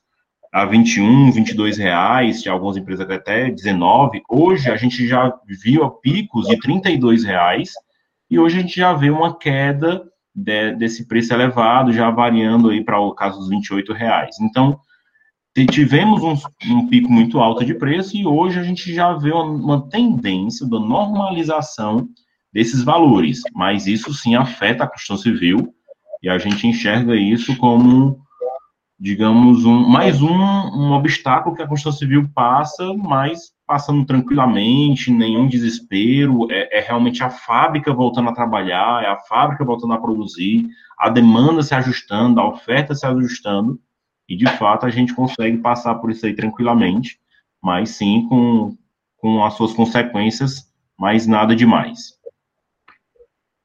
a 0.52 0.66
21, 0.66 1.32
22 1.32 1.78
reais, 1.78 2.42
de 2.42 2.50
algumas 2.50 2.76
empresas 2.76 3.10
até 3.10 3.50
19, 3.50 4.22
hoje 4.30 4.70
a 4.70 4.76
gente 4.76 5.08
já 5.08 5.34
viu 5.46 5.90
picos 5.90 6.48
de 6.48 6.60
32 6.60 7.24
reais, 7.24 7.72
e 8.30 8.38
hoje 8.38 8.58
a 8.58 8.62
gente 8.62 8.76
já 8.76 8.94
vê 8.94 9.10
uma 9.10 9.38
queda 9.38 10.04
de, 10.36 10.76
desse 10.76 11.08
preço 11.08 11.34
elevado, 11.34 11.94
já 11.94 12.10
variando 12.10 12.70
aí 12.70 12.84
para 12.84 13.00
o 13.00 13.14
caso 13.14 13.40
dos 13.40 13.50
28 13.50 13.94
reais. 13.94 14.36
Então, 14.42 14.78
tivemos 15.70 16.22
um, 16.22 16.36
um, 16.74 16.88
pico 16.88 17.12
muito 17.12 17.40
alto 17.40 17.66
de 17.66 17.74
preço 17.74 18.16
e 18.16 18.26
hoje 18.26 18.58
a 18.60 18.64
gente 18.64 18.94
já 18.94 19.14
vê 19.14 19.32
uma, 19.32 19.44
uma, 19.44 19.90
tendência 19.90 20.68
da 20.68 20.80
normalização 20.80 22.08
desses 22.54 22.84
valores, 22.84 23.42
mas 23.54 23.88
isso 23.88 24.14
sim 24.14 24.36
afeta 24.36 24.84
a 24.84 24.88
construção 24.88 25.18
civil 25.18 25.74
e 26.22 26.30
a 26.30 26.38
gente 26.38 26.68
enxerga 26.68 27.16
isso 27.16 27.58
como, 27.58 28.20
digamos, 29.00 29.66
um, 29.66 29.88
mais 29.88 30.22
um, 30.22 30.32
um 30.32 30.92
obstáculo 30.92 31.56
que 31.56 31.62
a 31.62 31.68
construção 31.68 31.98
civil 31.98 32.30
passa, 32.34 32.94
mas 32.94 33.52
passando 33.66 34.06
tranquilamente, 34.06 35.10
nenhum 35.10 35.48
desespero, 35.48 36.52
é, 36.52 36.78
é, 36.78 36.82
realmente 36.82 37.24
a 37.24 37.30
fábrica 37.30 37.94
voltando 37.94 38.30
a 38.30 38.34
trabalhar, 38.34 39.02
é 39.04 39.08
a 39.08 39.18
fábrica 39.18 39.64
voltando 39.64 39.94
a 39.94 39.98
produzir, 39.98 40.68
a 41.00 41.10
demanda 41.10 41.64
se 41.64 41.74
ajustando, 41.74 42.40
a 42.40 42.48
oferta 42.48 42.94
se 42.94 43.06
ajustando, 43.06 43.80
e 44.28 44.36
de 44.36 44.46
fato 44.58 44.86
a 44.86 44.90
gente 44.90 45.16
consegue 45.16 45.58
passar 45.58 45.96
por 45.96 46.12
isso 46.12 46.26
aí 46.26 46.36
tranquilamente, 46.36 47.18
mas 47.64 47.92
sim 47.92 48.28
com, 48.28 48.76
com 49.18 49.44
as 49.44 49.54
suas 49.54 49.74
consequências, 49.74 50.70
mas 51.00 51.26
nada 51.26 51.56
demais. 51.56 52.21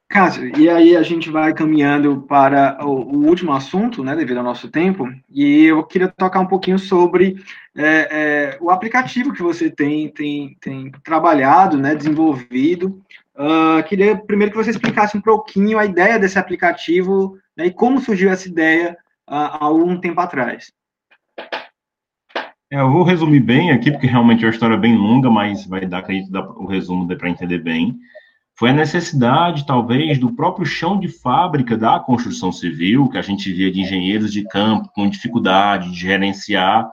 Cássio, 0.08 0.56
e 0.56 0.70
aí 0.70 0.96
a 0.96 1.02
gente 1.02 1.28
vai 1.30 1.52
caminhando 1.52 2.22
para 2.28 2.78
o, 2.80 2.90
o, 2.90 3.26
último 3.26 3.52
assunto, 3.52 4.04
né, 4.04 4.14
devido 4.14 4.38
ao 4.38 4.44
nosso 4.44 4.70
tempo, 4.70 5.08
e 5.28 5.64
eu 5.64 5.82
queria 5.82 6.08
tocar 6.08 6.38
um 6.38 6.46
pouquinho 6.46 6.78
sobre 6.78 7.42
é, 7.76 8.54
é, 8.54 8.58
o 8.60 8.70
aplicativo 8.70 9.32
que 9.32 9.42
você 9.42 9.68
tem, 9.68 10.08
tem, 10.08 10.56
tem 10.60 10.92
trabalhado, 11.02 11.76
né, 11.76 11.94
desenvolvido. 11.94 13.02
Uh, 13.34 13.82
queria 13.86 14.16
primeiro 14.16 14.52
que 14.52 14.56
você 14.56 14.70
explicasse 14.70 15.16
um 15.16 15.20
pouquinho 15.20 15.78
a 15.78 15.84
ideia 15.84 16.18
desse 16.18 16.38
aplicativo 16.38 17.36
né, 17.56 17.66
e 17.66 17.70
como 17.72 18.00
surgiu 18.00 18.30
essa 18.30 18.48
ideia 18.48 18.96
uh, 19.28 19.34
há 19.34 19.64
algum 19.64 19.98
tempo 20.00 20.20
atrás. 20.20 20.72
É, 22.70 22.80
eu 22.80 22.90
vou 22.90 23.02
resumir 23.02 23.40
bem 23.40 23.72
aqui, 23.72 23.90
porque 23.90 24.06
realmente 24.06 24.44
é 24.44 24.46
uma 24.46 24.52
história 24.52 24.76
bem 24.76 24.96
longa, 24.96 25.28
mas 25.28 25.66
vai 25.66 25.84
dar, 25.84 25.98
acredito, 25.98 26.32
o 26.56 26.66
resumo 26.66 27.06
para 27.16 27.28
entender 27.28 27.58
bem. 27.58 27.96
Foi 28.58 28.70
a 28.70 28.72
necessidade, 28.72 29.66
talvez, 29.66 30.18
do 30.18 30.32
próprio 30.32 30.64
chão 30.64 30.98
de 30.98 31.08
fábrica 31.08 31.76
da 31.76 32.00
construção 32.00 32.50
civil, 32.50 33.08
que 33.08 33.18
a 33.18 33.22
gente 33.22 33.52
via 33.52 33.70
de 33.70 33.80
engenheiros 33.80 34.32
de 34.32 34.44
campo 34.44 34.90
com 34.94 35.08
dificuldade 35.10 35.90
de 35.90 35.98
gerenciar 35.98 36.90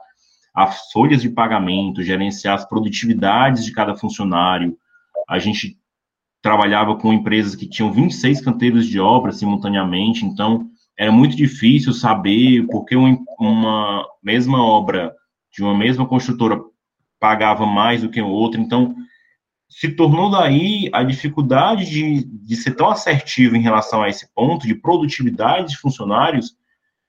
as 0.53 0.91
folhas 0.91 1.21
de 1.21 1.29
pagamento, 1.29 2.03
gerenciar 2.03 2.55
as 2.55 2.65
produtividades 2.65 3.63
de 3.63 3.71
cada 3.71 3.95
funcionário. 3.95 4.77
A 5.27 5.39
gente 5.39 5.77
trabalhava 6.41 6.97
com 6.97 7.13
empresas 7.13 7.55
que 7.55 7.69
tinham 7.69 7.93
26 7.93 8.41
canteiros 8.41 8.85
de 8.85 8.99
obra 8.99 9.31
simultaneamente, 9.31 10.25
então 10.25 10.67
era 10.99 11.11
muito 11.11 11.35
difícil 11.35 11.93
saber 11.93 12.67
porque 12.67 12.95
uma 12.95 14.05
mesma 14.21 14.61
obra 14.61 15.15
de 15.51 15.63
uma 15.63 15.75
mesma 15.75 16.05
construtora 16.05 16.59
pagava 17.19 17.65
mais 17.65 18.01
do 18.01 18.09
que 18.09 18.21
o 18.21 18.27
outro. 18.27 18.59
Então, 18.59 18.93
se 19.75 19.89
tornou 19.89 20.29
daí 20.29 20.87
a 20.93 21.01
dificuldade 21.03 21.85
de, 21.85 22.23
de 22.23 22.55
ser 22.55 22.75
tão 22.75 22.89
assertivo 22.89 23.55
em 23.55 23.61
relação 23.61 24.03
a 24.03 24.09
esse 24.09 24.31
ponto 24.33 24.67
de 24.67 24.75
produtividade 24.75 25.69
de 25.69 25.77
funcionários, 25.77 26.55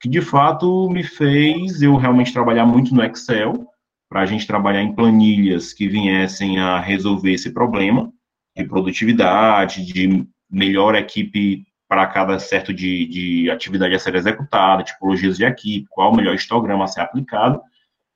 que 0.01 0.09
de 0.09 0.23
fato 0.23 0.89
me 0.89 1.03
fez 1.03 1.83
eu 1.83 1.95
realmente 1.97 2.33
trabalhar 2.33 2.65
muito 2.65 2.95
no 2.95 3.05
Excel, 3.05 3.67
para 4.09 4.23
a 4.23 4.27
gente 4.27 4.47
trabalhar 4.47 4.83
em 4.83 4.95
planilhas 4.95 5.73
que 5.73 5.89
viessem 5.89 6.59
a 6.59 6.81
resolver 6.81 7.33
esse 7.33 7.53
problema 7.53 8.11
de 8.57 8.65
produtividade, 8.65 9.85
de 9.85 10.27
melhor 10.51 10.95
equipe 10.95 11.67
para 11.87 12.07
cada 12.07 12.39
certo 12.39 12.73
de, 12.73 13.07
de 13.07 13.51
atividade 13.51 13.95
a 13.95 13.99
ser 13.99 14.15
executada, 14.15 14.85
tipologias 14.85 15.37
de 15.37 15.45
equipe, 15.45 15.87
qual 15.91 16.13
o 16.13 16.17
melhor 16.17 16.35
histograma 16.35 16.85
a 16.85 16.89
ser 16.89 17.01
aplicado, 17.01 17.61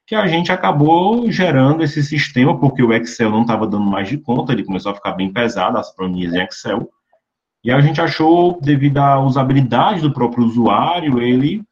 que 0.09 0.15
a 0.15 0.27
gente 0.27 0.51
acabou 0.51 1.31
gerando 1.31 1.85
esse 1.85 2.03
sistema, 2.03 2.59
porque 2.59 2.83
o 2.83 2.95
Excel 2.95 3.31
não 3.31 3.43
estava 3.43 3.67
dando 3.67 3.85
mais 3.85 4.09
de 4.09 4.17
conta, 4.17 4.55
ele 4.55 4.65
começou 4.65 4.91
a 4.91 4.95
ficar 4.95 5.13
bem 5.13 5.31
pesado, 5.31 5.77
as 5.77 5.95
planilhas 5.95 6.33
em 6.33 6.41
Excel, 6.41 6.89
e 7.63 7.71
a 7.71 7.79
gente 7.79 8.01
achou, 8.01 8.59
devido 8.59 8.97
à 8.97 9.21
usabilidade 9.21 10.01
do 10.01 10.11
próprio 10.11 10.47
usuário, 10.47 11.21
ele 11.21 11.63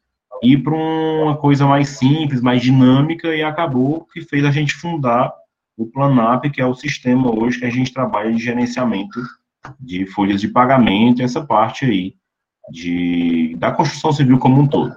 ir 0.43 0.59
para 0.59 0.75
uma 0.75 1.35
coisa 1.39 1.67
mais 1.67 1.89
simples, 1.89 2.43
mais 2.43 2.61
dinâmica, 2.61 3.35
e 3.35 3.43
acabou 3.43 4.05
que 4.13 4.21
fez 4.21 4.45
a 4.45 4.51
gente 4.51 4.75
fundar 4.75 5.33
o 5.75 5.87
Planap, 5.87 6.45
que 6.51 6.61
é 6.61 6.67
o 6.67 6.75
sistema 6.75 7.35
hoje 7.35 7.59
que 7.59 7.65
a 7.65 7.71
gente 7.71 7.91
trabalha 7.91 8.31
de 8.31 8.39
gerenciamento 8.39 9.19
de 9.81 10.05
folhas 10.05 10.43
de 10.43 10.49
pagamento, 10.49 11.23
essa 11.23 11.43
parte 11.43 11.87
aí 11.87 12.15
de, 12.71 13.57
da 13.57 13.73
construção 13.73 14.13
civil 14.13 14.39
como 14.39 14.61
um 14.61 14.67
todo. 14.67 14.95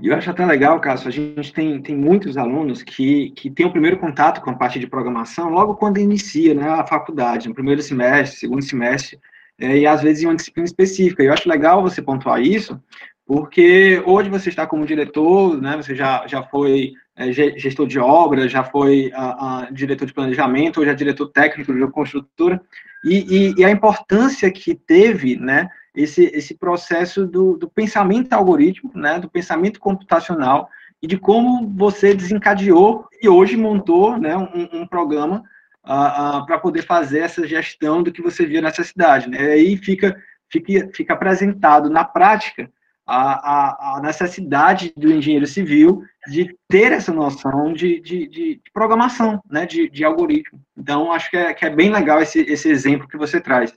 E 0.00 0.08
eu 0.08 0.14
acho 0.14 0.30
até 0.30 0.44
legal, 0.44 0.78
Cássio, 0.80 1.08
a 1.08 1.10
gente 1.10 1.52
tem, 1.52 1.80
tem 1.80 1.96
muitos 1.96 2.36
alunos 2.36 2.82
que, 2.82 3.30
que 3.30 3.50
têm 3.50 3.66
o 3.66 3.70
primeiro 3.70 3.98
contato 3.98 4.40
com 4.40 4.50
a 4.50 4.54
parte 4.54 4.78
de 4.78 4.86
programação 4.86 5.50
logo 5.50 5.74
quando 5.76 5.98
inicia 5.98 6.54
né, 6.54 6.68
a 6.68 6.86
faculdade, 6.86 7.48
no 7.48 7.54
primeiro 7.54 7.82
semestre, 7.82 8.38
segundo 8.38 8.62
semestre, 8.62 9.18
é, 9.58 9.78
e 9.78 9.86
às 9.86 10.02
vezes 10.02 10.22
em 10.22 10.26
uma 10.26 10.36
disciplina 10.36 10.66
específica. 10.66 11.22
Eu 11.22 11.32
acho 11.32 11.48
legal 11.48 11.82
você 11.82 12.02
pontuar 12.02 12.42
isso, 12.42 12.80
porque 13.26 14.02
hoje 14.06 14.28
você 14.28 14.50
está 14.50 14.66
como 14.66 14.86
diretor, 14.86 15.60
né, 15.60 15.76
você 15.76 15.94
já, 15.94 16.26
já 16.26 16.42
foi 16.42 16.92
é, 17.16 17.32
gestor 17.32 17.86
de 17.86 17.98
obra, 17.98 18.48
já 18.48 18.62
foi 18.62 19.10
a, 19.14 19.64
a, 19.64 19.70
diretor 19.70 20.06
de 20.06 20.12
planejamento, 20.12 20.80
hoje 20.80 20.90
é 20.90 20.94
diretor 20.94 21.28
técnico 21.28 21.74
de 21.74 21.90
construtora, 21.90 22.60
e, 23.04 23.16
e, 23.28 23.54
e 23.58 23.64
a 23.64 23.70
importância 23.70 24.50
que 24.50 24.74
teve, 24.74 25.36
né, 25.36 25.68
esse, 25.96 26.26
esse 26.34 26.54
processo 26.54 27.26
do, 27.26 27.56
do 27.56 27.68
pensamento 27.68 28.32
algorítmico, 28.34 28.96
né, 28.98 29.18
do 29.18 29.30
pensamento 29.30 29.80
computacional, 29.80 30.68
e 31.02 31.06
de 31.06 31.18
como 31.18 31.68
você 31.74 32.14
desencadeou 32.14 33.06
e 33.22 33.28
hoje 33.28 33.56
montou 33.56 34.18
né, 34.18 34.36
um, 34.36 34.80
um 34.80 34.86
programa 34.86 35.42
uh, 35.84 36.40
uh, 36.40 36.46
para 36.46 36.58
poder 36.58 36.82
fazer 36.82 37.20
essa 37.20 37.46
gestão 37.46 38.02
do 38.02 38.12
que 38.12 38.22
você 38.22 38.46
via 38.46 38.60
nessa 38.60 38.84
cidade. 38.84 39.28
Né? 39.28 39.42
E 39.42 39.50
aí 39.52 39.76
fica, 39.76 40.16
fica, 40.50 40.90
fica 40.92 41.14
apresentado 41.14 41.90
na 41.90 42.04
prática 42.04 42.70
a, 43.06 43.14
a, 43.14 43.96
a, 43.96 44.00
necessidade 44.00 44.92
do 44.96 45.12
engenheiro 45.12 45.46
civil 45.46 46.02
de 46.26 46.56
ter 46.68 46.90
essa 46.90 47.12
noção 47.12 47.72
de, 47.72 48.00
de, 48.00 48.26
de 48.26 48.60
programação, 48.72 49.40
né, 49.48 49.64
de, 49.64 49.88
de, 49.88 50.04
algoritmo. 50.04 50.60
Então, 50.76 51.12
acho 51.12 51.30
que 51.30 51.36
é, 51.36 51.54
que 51.54 51.64
é 51.64 51.70
bem 51.70 51.90
legal 51.90 52.20
esse, 52.20 52.40
esse 52.40 52.68
exemplo 52.68 53.06
que 53.06 53.16
você 53.16 53.40
traz. 53.40 53.72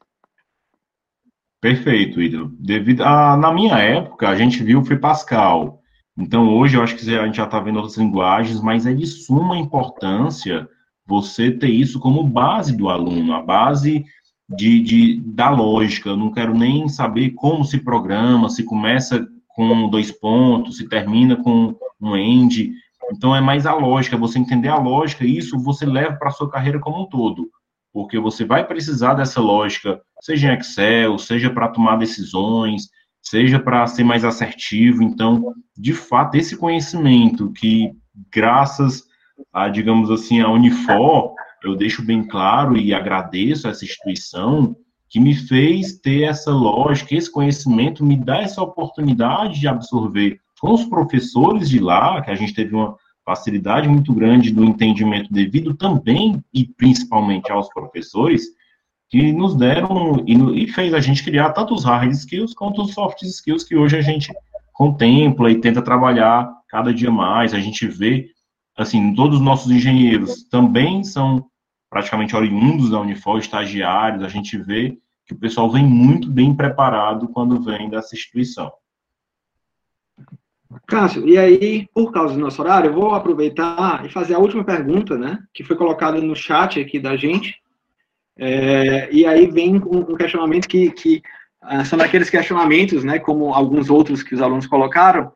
Perfeito, 1.61 2.21
Ido. 2.21 2.55
Devido 2.57 3.03
a, 3.03 3.35
na 3.35 3.51
minha 3.51 3.77
época, 3.77 4.29
a 4.29 4.35
gente 4.35 4.63
viu 4.63 4.83
foi 4.83 4.97
Pascal. 4.97 5.81
Então, 6.17 6.49
hoje 6.57 6.77
eu 6.77 6.83
acho 6.83 6.95
que 6.95 7.15
a 7.15 7.25
gente 7.25 7.35
já 7.35 7.43
está 7.43 7.59
vendo 7.59 7.77
outras 7.77 7.97
linguagens, 7.97 8.61
mas 8.61 8.85
é 8.85 8.93
de 8.93 9.05
suma 9.05 9.57
importância 9.57 10.67
você 11.05 11.51
ter 11.51 11.69
isso 11.69 11.99
como 11.99 12.23
base 12.23 12.75
do 12.75 12.89
aluno, 12.89 13.33
a 13.33 13.41
base 13.41 14.05
de, 14.47 14.79
de, 14.79 15.21
da 15.21 15.49
lógica. 15.49 16.09
Eu 16.09 16.17
não 16.17 16.31
quero 16.31 16.53
nem 16.53 16.87
saber 16.87 17.31
como 17.31 17.65
se 17.65 17.79
programa, 17.79 18.49
se 18.49 18.63
começa 18.63 19.27
com 19.49 19.89
dois 19.89 20.11
pontos, 20.11 20.77
se 20.77 20.87
termina 20.87 21.35
com 21.35 21.75
um 22.01 22.15
end. 22.15 22.71
Então, 23.11 23.35
é 23.35 23.41
mais 23.41 23.65
a 23.65 23.73
lógica, 23.73 24.15
você 24.15 24.39
entender 24.39 24.69
a 24.69 24.77
lógica, 24.77 25.25
e 25.25 25.37
isso 25.37 25.57
você 25.59 25.85
leva 25.85 26.15
para 26.15 26.29
a 26.29 26.31
sua 26.31 26.49
carreira 26.49 26.79
como 26.79 27.01
um 27.01 27.05
todo 27.05 27.49
porque 27.93 28.19
você 28.19 28.45
vai 28.45 28.65
precisar 28.65 29.13
dessa 29.15 29.41
lógica, 29.41 30.01
seja 30.21 30.51
em 30.51 30.57
Excel, 30.57 31.17
seja 31.17 31.49
para 31.49 31.69
tomar 31.69 31.97
decisões, 31.97 32.89
seja 33.21 33.59
para 33.59 33.85
ser 33.87 34.03
mais 34.03 34.23
assertivo. 34.23 35.03
Então, 35.03 35.53
de 35.77 35.93
fato, 35.93 36.35
esse 36.35 36.55
conhecimento 36.55 37.51
que, 37.51 37.91
graças 38.31 39.03
a, 39.53 39.69
digamos 39.69 40.11
assim, 40.11 40.41
a 40.41 40.49
Unifor, 40.49 41.33
eu 41.63 41.75
deixo 41.75 42.03
bem 42.03 42.25
claro 42.25 42.77
e 42.77 42.93
agradeço 42.93 43.67
a 43.67 43.71
essa 43.71 43.85
instituição 43.85 44.75
que 45.09 45.19
me 45.19 45.33
fez 45.33 45.99
ter 45.99 46.23
essa 46.23 46.51
lógica, 46.51 47.15
esse 47.15 47.31
conhecimento, 47.31 48.05
me 48.05 48.15
dá 48.15 48.37
essa 48.41 48.61
oportunidade 48.61 49.59
de 49.59 49.67
absorver 49.67 50.39
com 50.61 50.73
os 50.73 50.85
professores 50.85 51.69
de 51.69 51.79
lá, 51.79 52.21
que 52.21 52.29
a 52.29 52.35
gente 52.35 52.53
teve 52.53 52.75
uma 52.75 52.95
facilidade 53.29 53.87
muito 53.87 54.11
grande 54.11 54.51
do 54.51 54.63
entendimento 54.63 55.31
devido 55.31 55.75
também 55.75 56.43
e 56.51 56.65
principalmente 56.65 57.51
aos 57.51 57.69
professores, 57.69 58.47
que 59.07 59.31
nos 59.31 59.55
deram 59.55 60.23
e, 60.25 60.63
e 60.63 60.67
fez 60.67 60.95
a 60.95 60.99
gente 60.99 61.23
criar 61.23 61.51
tanto 61.51 61.75
os 61.75 61.83
hard 61.83 62.11
skills 62.11 62.55
quanto 62.55 62.81
os 62.81 62.93
soft 62.93 63.21
skills 63.21 63.63
que 63.63 63.75
hoje 63.75 63.95
a 63.95 64.01
gente 64.01 64.31
contempla 64.73 65.51
e 65.51 65.61
tenta 65.61 65.79
trabalhar 65.79 66.51
cada 66.67 66.91
dia 66.91 67.11
mais. 67.11 67.53
A 67.53 67.59
gente 67.59 67.87
vê, 67.87 68.29
assim, 68.75 69.13
todos 69.13 69.37
os 69.37 69.45
nossos 69.45 69.71
engenheiros 69.71 70.43
também 70.49 71.03
são 71.03 71.45
praticamente 71.87 72.35
oriundos 72.35 72.89
da 72.89 72.99
Unifor, 72.99 73.37
estagiários, 73.37 74.23
a 74.23 74.27
gente 74.27 74.57
vê 74.57 74.97
que 75.27 75.33
o 75.35 75.39
pessoal 75.39 75.69
vem 75.69 75.85
muito 75.85 76.29
bem 76.31 76.55
preparado 76.55 77.27
quando 77.27 77.61
vem 77.61 77.89
dessa 77.89 78.15
instituição. 78.15 78.71
Cássio, 80.85 81.27
e 81.27 81.37
aí, 81.37 81.87
por 81.93 82.11
causa 82.11 82.35
do 82.35 82.39
nosso 82.39 82.61
horário, 82.61 82.89
eu 82.89 82.93
vou 82.93 83.15
aproveitar 83.15 84.05
e 84.05 84.09
fazer 84.09 84.35
a 84.35 84.39
última 84.39 84.63
pergunta, 84.63 85.17
né, 85.17 85.39
que 85.53 85.63
foi 85.63 85.75
colocada 85.75 86.21
no 86.21 86.35
chat 86.35 86.79
aqui 86.79 86.99
da 86.99 87.15
gente. 87.15 87.55
É, 88.37 89.09
e 89.11 89.25
aí 89.25 89.47
vem 89.47 89.77
um, 89.77 90.15
questionamento 90.15 90.67
que, 90.67 90.91
que 90.91 91.21
uh, 91.63 91.83
são 91.85 91.97
daqueles 91.97 92.29
questionamentos, 92.29 93.03
né, 93.03 93.17
como 93.17 93.53
alguns 93.53 93.89
outros 93.89 94.21
que 94.21 94.35
os 94.35 94.41
alunos 94.41 94.67
colocaram, 94.67 95.33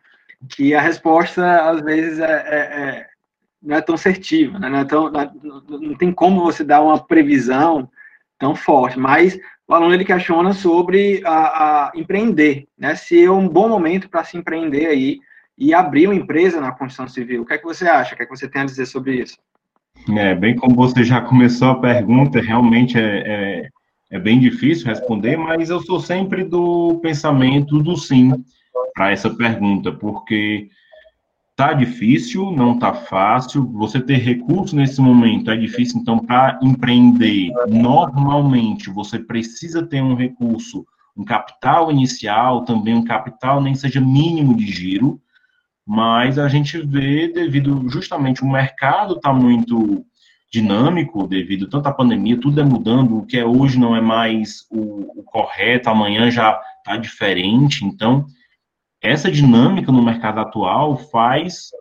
que 0.49 0.75
a 0.75 0.81
resposta, 0.81 1.69
às 1.69 1.81
vezes, 1.81 2.19
é, 2.19 2.45
é, 2.47 2.57
é 2.57 3.07
não 3.61 3.77
é 3.77 3.81
tão 3.81 3.95
assertiva, 3.95 4.59
né, 4.59 4.69
não, 4.69 4.79
é 4.79 4.85
tão, 4.85 5.09
não, 5.09 5.61
não 5.79 5.95
tem 5.95 6.11
como 6.11 6.43
você 6.43 6.63
dar 6.63 6.81
uma 6.81 6.99
previsão 6.99 7.89
tão 8.37 8.55
forte, 8.55 8.99
mas 8.99 9.39
o 9.81 9.93
ele 9.93 10.05
questiona 10.05 10.53
sobre 10.53 11.21
a, 11.25 11.88
a 11.88 11.91
empreender, 11.95 12.67
né? 12.77 12.95
Se 12.95 13.23
é 13.23 13.31
um 13.31 13.47
bom 13.47 13.67
momento 13.67 14.09
para 14.09 14.23
se 14.23 14.38
empreender 14.38 14.86
aí 14.86 15.19
e 15.57 15.73
abrir 15.73 16.07
uma 16.07 16.15
empresa 16.15 16.59
na 16.59 16.71
construção 16.71 17.07
civil. 17.07 17.41
O 17.41 17.45
que 17.45 17.53
é 17.53 17.57
que 17.57 17.63
você 17.63 17.88
acha? 17.88 18.13
O 18.13 18.17
que 18.17 18.23
é 18.23 18.25
que 18.25 18.36
você 18.36 18.47
tem 18.47 18.62
a 18.62 18.65
dizer 18.65 18.86
sobre 18.86 19.15
isso? 19.15 19.38
É, 20.17 20.36
bem 20.36 20.55
como 20.55 20.75
você 20.75 21.03
já 21.03 21.21
começou 21.21 21.69
a 21.69 21.79
pergunta, 21.79 22.41
realmente 22.41 22.97
é, 22.97 23.23
é, 23.25 23.69
é 24.12 24.19
bem 24.19 24.39
difícil 24.39 24.88
responder, 24.88 25.38
mas 25.38 25.69
eu 25.69 25.79
sou 25.81 25.99
sempre 25.99 26.43
do 26.43 26.99
pensamento 27.01 27.79
do 27.79 27.95
sim 27.95 28.31
para 28.93 29.12
essa 29.12 29.29
pergunta, 29.29 29.91
porque 29.91 30.67
Tá 31.55 31.71
difícil, 31.71 32.51
não 32.51 32.79
tá 32.79 32.93
fácil. 32.93 33.71
Você 33.73 34.01
ter 34.01 34.17
recurso 34.17 34.75
nesse 34.75 34.99
momento 34.99 35.51
é 35.51 35.55
difícil. 35.55 35.99
Então, 35.99 36.17
para 36.17 36.59
empreender, 36.63 37.51
normalmente 37.69 38.89
você 38.89 39.19
precisa 39.19 39.85
ter 39.85 40.01
um 40.01 40.15
recurso, 40.15 40.83
um 41.15 41.23
capital 41.23 41.91
inicial, 41.91 42.65
também 42.65 42.95
um 42.95 43.03
capital 43.03 43.61
nem 43.61 43.75
seja 43.75 44.01
mínimo 44.01 44.55
de 44.57 44.65
giro. 44.65 45.21
Mas 45.85 46.39
a 46.39 46.47
gente 46.47 46.79
vê, 46.79 47.27
devido 47.27 47.87
justamente 47.87 48.41
o 48.41 48.49
mercado 48.49 49.19
tá 49.19 49.31
muito 49.31 50.03
dinâmico, 50.51 51.27
devido 51.27 51.67
tanto 51.67 51.87
à 51.87 51.91
pandemia, 51.91 52.39
tudo 52.39 52.61
é 52.61 52.63
mudando. 52.63 53.17
O 53.17 53.25
que 53.27 53.37
é 53.37 53.45
hoje 53.45 53.77
não 53.77 53.95
é 53.95 54.01
mais 54.01 54.65
o, 54.71 55.19
o 55.19 55.23
correto, 55.23 55.89
amanhã 55.89 56.31
já 56.31 56.59
tá 56.83 56.97
diferente. 56.97 57.85
Então, 57.85 58.25
essa 59.03 59.29
dinâmica 59.29 59.91
no 59.91 60.01
mercado 60.01 60.39
atual 60.39 60.95
faz 60.97 61.71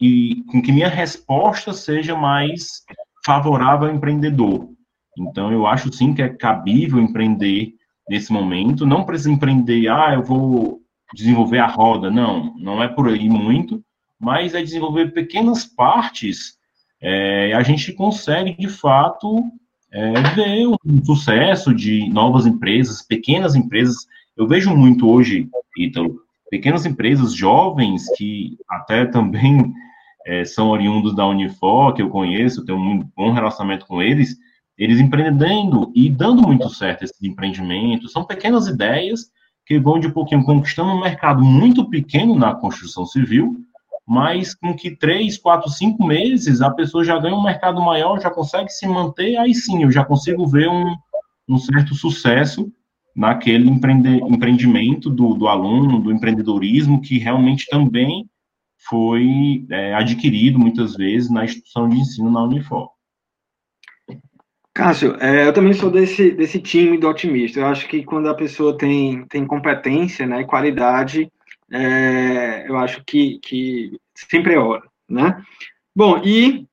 e 0.00 0.44
com 0.50 0.62
que 0.62 0.70
minha 0.70 0.88
resposta 0.88 1.72
seja 1.72 2.16
mais 2.16 2.84
favorável 3.26 3.88
ao 3.88 3.94
empreendedor. 3.94 4.70
Então, 5.18 5.52
eu 5.52 5.66
acho 5.66 5.92
sim 5.92 6.14
que 6.14 6.22
é 6.22 6.28
cabível 6.28 7.00
empreender 7.00 7.74
nesse 8.08 8.32
momento. 8.32 8.86
Não 8.86 9.04
precisa 9.04 9.32
empreender, 9.32 9.88
ah, 9.88 10.14
eu 10.14 10.22
vou 10.22 10.80
desenvolver 11.12 11.58
a 11.58 11.66
roda. 11.66 12.12
Não, 12.12 12.54
não 12.56 12.80
é 12.80 12.86
por 12.86 13.08
aí 13.08 13.28
muito, 13.28 13.82
mas 14.18 14.54
é 14.54 14.62
desenvolver 14.62 15.12
pequenas 15.12 15.64
partes. 15.64 16.56
É, 17.00 17.52
a 17.54 17.62
gente 17.64 17.92
consegue, 17.92 18.56
de 18.56 18.68
fato, 18.68 19.42
é, 19.90 20.12
ver 20.34 20.68
um 20.68 21.04
sucesso 21.04 21.74
de 21.74 22.08
novas 22.08 22.46
empresas, 22.46 23.02
pequenas 23.02 23.56
empresas. 23.56 23.96
Eu 24.36 24.46
vejo 24.46 24.74
muito 24.76 25.08
hoje, 25.08 25.48
Ítalo, 25.76 26.27
pequenas 26.50 26.86
empresas 26.86 27.34
jovens 27.34 28.04
que 28.16 28.56
até 28.68 29.06
também 29.06 29.72
é, 30.26 30.44
são 30.44 30.68
oriundos 30.68 31.14
da 31.14 31.26
Unifor, 31.26 31.94
que 31.94 32.02
eu 32.02 32.10
conheço, 32.10 32.64
tenho 32.64 32.78
um 32.78 33.02
bom 33.16 33.32
relacionamento 33.32 33.86
com 33.86 34.02
eles, 34.02 34.36
eles 34.76 35.00
empreendendo 35.00 35.90
e 35.94 36.08
dando 36.08 36.42
muito 36.42 36.68
certo 36.70 37.04
esses 37.04 37.20
empreendimentos. 37.22 38.12
São 38.12 38.24
pequenas 38.24 38.66
ideias 38.66 39.30
que 39.66 39.78
vão 39.78 39.98
de 39.98 40.08
pouquinho 40.10 40.44
conquistando 40.44 40.90
um 40.90 41.00
mercado 41.00 41.42
muito 41.42 41.88
pequeno 41.90 42.34
na 42.34 42.54
construção 42.54 43.04
civil, 43.04 43.56
mas 44.06 44.54
com 44.54 44.74
que 44.74 44.96
três, 44.96 45.36
quatro, 45.36 45.70
cinco 45.70 46.06
meses 46.06 46.62
a 46.62 46.70
pessoa 46.70 47.04
já 47.04 47.18
ganha 47.18 47.34
um 47.34 47.42
mercado 47.42 47.80
maior, 47.82 48.20
já 48.20 48.30
consegue 48.30 48.70
se 48.70 48.86
manter, 48.86 49.36
aí 49.36 49.54
sim 49.54 49.82
eu 49.82 49.90
já 49.90 50.04
consigo 50.04 50.46
ver 50.46 50.68
um, 50.68 50.96
um 51.48 51.58
certo 51.58 51.94
sucesso 51.94 52.72
naquele 53.18 53.68
empreende, 53.68 54.20
empreendimento 54.32 55.10
do, 55.10 55.34
do 55.34 55.48
aluno, 55.48 55.98
do 56.00 56.12
empreendedorismo, 56.12 57.02
que 57.02 57.18
realmente 57.18 57.66
também 57.68 58.30
foi 58.88 59.66
é, 59.68 59.92
adquirido 59.92 60.56
muitas 60.56 60.94
vezes 60.94 61.28
na 61.28 61.44
instituição 61.44 61.88
de 61.88 61.96
ensino 61.96 62.30
na 62.30 62.44
Unifor. 62.44 62.90
Cássio, 64.72 65.16
é, 65.18 65.48
eu 65.48 65.52
também 65.52 65.72
sou 65.72 65.90
desse, 65.90 66.30
desse 66.30 66.60
time 66.60 66.96
do 66.96 67.08
otimista. 67.08 67.58
Eu 67.58 67.66
acho 67.66 67.88
que 67.88 68.04
quando 68.04 68.28
a 68.28 68.34
pessoa 68.34 68.78
tem, 68.78 69.26
tem 69.26 69.44
competência 69.44 70.24
né, 70.24 70.42
e 70.42 70.46
qualidade, 70.46 71.28
é, 71.72 72.68
eu 72.68 72.78
acho 72.78 73.02
que, 73.04 73.40
que 73.40 73.98
sempre 74.14 74.54
é 74.54 74.58
hora. 74.58 74.84
Né? 75.08 75.42
Bom, 75.92 76.22
e 76.24 76.68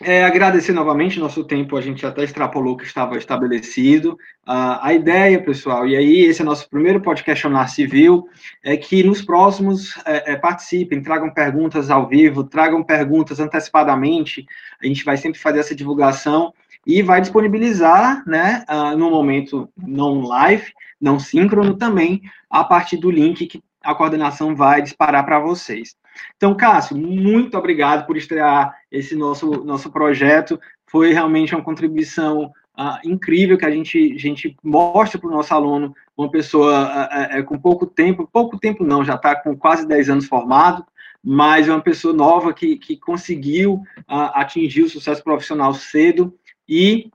é, 0.00 0.24
agradecer 0.24 0.72
novamente 0.72 1.18
nosso 1.18 1.42
tempo, 1.44 1.76
a 1.76 1.80
gente 1.80 2.04
até 2.04 2.22
extrapolou 2.22 2.74
o 2.74 2.76
que 2.76 2.84
estava 2.84 3.16
estabelecido. 3.16 4.12
Uh, 4.46 4.78
a 4.80 4.92
ideia, 4.92 5.42
pessoal, 5.42 5.86
e 5.86 5.96
aí 5.96 6.20
esse 6.22 6.42
é 6.42 6.44
nosso 6.44 6.68
primeiro 6.68 7.00
podcast 7.00 7.46
Onar 7.46 7.68
Civil, 7.70 8.28
é 8.62 8.76
que 8.76 9.02
nos 9.02 9.22
próximos 9.22 9.96
é, 10.04 10.32
é, 10.32 10.36
participem, 10.36 11.02
tragam 11.02 11.32
perguntas 11.32 11.90
ao 11.90 12.06
vivo, 12.06 12.44
tragam 12.44 12.84
perguntas 12.84 13.40
antecipadamente. 13.40 14.44
A 14.82 14.86
gente 14.86 15.04
vai 15.04 15.16
sempre 15.16 15.40
fazer 15.40 15.60
essa 15.60 15.74
divulgação 15.74 16.52
e 16.86 17.02
vai 17.02 17.20
disponibilizar, 17.20 18.22
né, 18.26 18.64
uh, 18.68 18.96
no 18.96 19.10
momento 19.10 19.68
não 19.76 20.20
live, 20.20 20.72
não 21.00 21.18
síncrono 21.18 21.74
também, 21.74 22.22
a 22.50 22.62
partir 22.62 22.98
do 22.98 23.10
link 23.10 23.46
que 23.46 23.62
a 23.82 23.94
coordenação 23.94 24.54
vai 24.54 24.82
disparar 24.82 25.24
para 25.24 25.38
vocês. 25.38 25.96
Então, 26.36 26.54
Cássio, 26.54 26.96
muito 26.96 27.56
obrigado 27.56 28.06
por 28.06 28.16
estrear 28.16 28.74
esse 28.90 29.14
nosso, 29.14 29.64
nosso 29.64 29.90
projeto. 29.90 30.58
Foi 30.86 31.12
realmente 31.12 31.54
uma 31.54 31.64
contribuição 31.64 32.52
uh, 32.78 32.98
incrível 33.04 33.58
que 33.58 33.64
a 33.64 33.70
gente, 33.70 34.12
a 34.14 34.18
gente 34.18 34.56
mostra 34.62 35.18
para 35.18 35.28
o 35.28 35.32
nosso 35.32 35.52
aluno, 35.54 35.94
uma 36.16 36.30
pessoa 36.30 37.08
uh, 37.34 37.40
uh, 37.40 37.44
com 37.44 37.58
pouco 37.58 37.86
tempo, 37.86 38.28
pouco 38.30 38.58
tempo 38.58 38.84
não, 38.84 39.04
já 39.04 39.14
está 39.14 39.34
com 39.34 39.56
quase 39.56 39.86
10 39.86 40.10
anos 40.10 40.26
formado, 40.26 40.84
mas 41.22 41.68
é 41.68 41.72
uma 41.72 41.80
pessoa 41.80 42.14
nova 42.14 42.54
que, 42.54 42.76
que 42.76 42.96
conseguiu 42.96 43.82
atingir 44.06 44.82
o 44.82 44.88
sucesso 44.88 45.24
profissional 45.24 45.74
cedo 45.74 46.32
e 46.68 47.10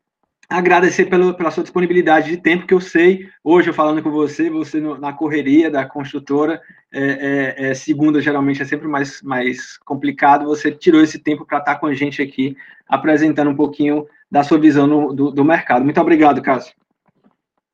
agradecer 0.51 1.05
pelo, 1.05 1.33
pela 1.33 1.49
sua 1.49 1.63
disponibilidade 1.63 2.29
de 2.29 2.37
tempo, 2.37 2.67
que 2.67 2.73
eu 2.73 2.81
sei, 2.81 3.29
hoje 3.41 3.69
eu 3.69 3.73
falando 3.73 4.03
com 4.03 4.11
você, 4.11 4.49
você 4.49 4.81
no, 4.81 4.97
na 4.97 5.13
correria 5.13 5.71
da 5.71 5.85
construtora, 5.85 6.61
é, 6.91 7.55
é, 7.57 7.69
é, 7.69 7.73
segunda 7.73 8.21
geralmente 8.21 8.61
é 8.61 8.65
sempre 8.65 8.87
mais, 8.87 9.21
mais 9.21 9.77
complicado, 9.77 10.45
você 10.45 10.69
tirou 10.69 11.01
esse 11.01 11.19
tempo 11.19 11.45
para 11.45 11.59
estar 11.59 11.75
com 11.77 11.85
a 11.85 11.93
gente 11.93 12.21
aqui, 12.21 12.55
apresentando 12.87 13.49
um 13.49 13.55
pouquinho 13.55 14.05
da 14.29 14.43
sua 14.43 14.59
visão 14.59 14.85
no, 14.85 15.13
do, 15.13 15.31
do 15.31 15.45
mercado. 15.45 15.85
Muito 15.85 16.01
obrigado, 16.01 16.41
Cássio. 16.41 16.73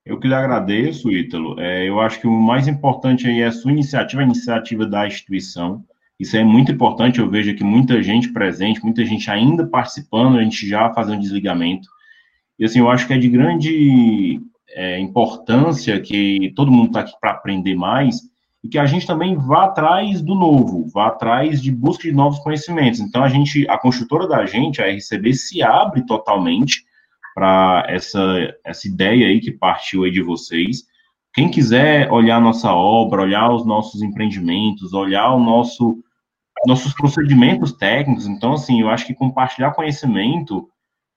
Eu 0.05 0.19
que 0.19 0.27
lhe 0.27 0.35
agradeço, 0.35 1.11
Ítalo. 1.11 1.59
É, 1.59 1.89
eu 1.89 1.99
acho 1.99 2.21
que 2.21 2.27
o 2.27 2.31
mais 2.31 2.67
importante 2.67 3.27
aí 3.27 3.41
é 3.41 3.47
a 3.47 3.51
sua 3.51 3.71
iniciativa, 3.71 4.21
a 4.21 4.25
iniciativa 4.25 4.85
da 4.85 5.07
instituição. 5.07 5.83
Isso 6.19 6.37
é 6.37 6.43
muito 6.43 6.71
importante, 6.71 7.19
eu 7.19 7.29
vejo 7.29 7.51
aqui 7.51 7.63
muita 7.63 8.01
gente 8.01 8.31
presente, 8.31 8.83
muita 8.83 9.03
gente 9.03 9.29
ainda 9.29 9.65
participando, 9.67 10.37
a 10.37 10.43
gente 10.43 10.67
já 10.67 10.93
fazendo 10.93 11.21
desligamento. 11.21 11.87
E 12.59 12.65
assim, 12.65 12.79
eu 12.79 12.89
acho 12.89 13.05
que 13.07 13.13
é 13.13 13.17
de 13.17 13.29
grande 13.29 14.39
é, 14.69 14.99
importância 14.99 15.99
que 15.99 16.51
todo 16.55 16.71
mundo 16.71 16.87
está 16.87 17.01
aqui 17.01 17.13
para 17.19 17.31
aprender 17.31 17.75
mais 17.75 18.21
e 18.63 18.67
que 18.67 18.79
a 18.79 18.85
gente 18.85 19.05
também 19.05 19.35
vá 19.35 19.65
atrás 19.65 20.21
do 20.21 20.33
novo, 20.33 20.87
vá 20.91 21.07
atrás 21.07 21.61
de 21.61 21.71
busca 21.71 22.03
de 22.03 22.11
novos 22.11 22.39
conhecimentos. 22.39 22.99
Então, 22.99 23.23
a 23.23 23.29
gente, 23.29 23.69
a 23.69 23.77
construtora 23.77 24.27
da 24.27 24.45
gente, 24.45 24.81
a 24.81 24.87
RCB, 24.87 25.33
se 25.33 25.61
abre 25.61 26.05
totalmente 26.05 26.83
para 27.35 27.85
essa, 27.87 28.19
essa 28.65 28.87
ideia 28.87 29.27
aí 29.27 29.39
que 29.39 29.51
partiu 29.51 30.03
aí 30.03 30.11
de 30.11 30.23
vocês. 30.23 30.83
Quem 31.33 31.51
quiser 31.51 32.11
olhar 32.11 32.41
nossa 32.41 32.73
obra, 32.73 33.21
olhar 33.21 33.51
os 33.51 33.63
nossos 33.63 34.01
empreendimentos, 34.01 34.93
olhar 34.93 35.31
o 35.33 35.39
nosso 35.39 36.03
nossos 36.65 36.91
procedimentos 36.93 37.71
técnicos, 37.73 38.25
então 38.25 38.53
assim, 38.53 38.81
eu 38.81 38.89
acho 38.89 39.05
que 39.05 39.13
compartilhar 39.13 39.75
conhecimento 39.75 40.67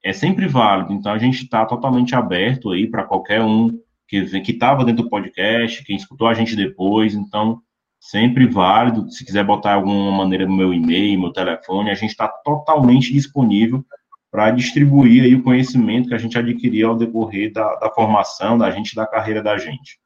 é 0.03 0.13
sempre 0.13 0.47
válido. 0.47 0.93
Então 0.93 1.13
a 1.13 1.19
gente 1.19 1.43
está 1.43 1.65
totalmente 1.67 2.15
aberto 2.15 2.71
aí 2.71 2.87
para 2.87 3.05
qualquer 3.05 3.43
um 3.43 3.79
que 4.09 4.41
que 4.41 4.53
estava 4.53 4.85
dentro 4.85 5.05
do 5.05 5.11
podcast, 5.11 5.85
quem 5.85 5.97
escutou 5.97 6.27
a 6.27 6.35
gente 6.35 6.57
depois. 6.57 7.15
Então 7.15 7.63
sempre 8.01 8.47
válido. 8.47 9.11
Se 9.11 9.25
quiser 9.25 9.45
botar 9.45 9.75
alguma 9.75 10.11
maneira 10.11 10.47
no 10.47 10.57
meu 10.57 10.73
e-mail, 10.73 11.21
meu 11.21 11.33
telefone, 11.33 11.91
a 11.91 11.95
gente 11.95 12.11
está 12.11 12.27
totalmente 12.27 13.13
disponível 13.13 13.85
para 14.31 14.51
distribuir 14.51 15.25
aí 15.25 15.35
o 15.35 15.43
conhecimento 15.43 16.09
que 16.09 16.15
a 16.15 16.19
gente 16.19 16.39
adquiriu 16.39 16.91
ao 16.91 16.97
decorrer 16.97 17.53
da, 17.53 17.75
da 17.77 17.91
formação 17.91 18.57
da 18.57 18.71
gente, 18.71 18.95
da 18.95 19.07
carreira 19.07 19.43
da 19.43 19.59
gente. 19.59 19.99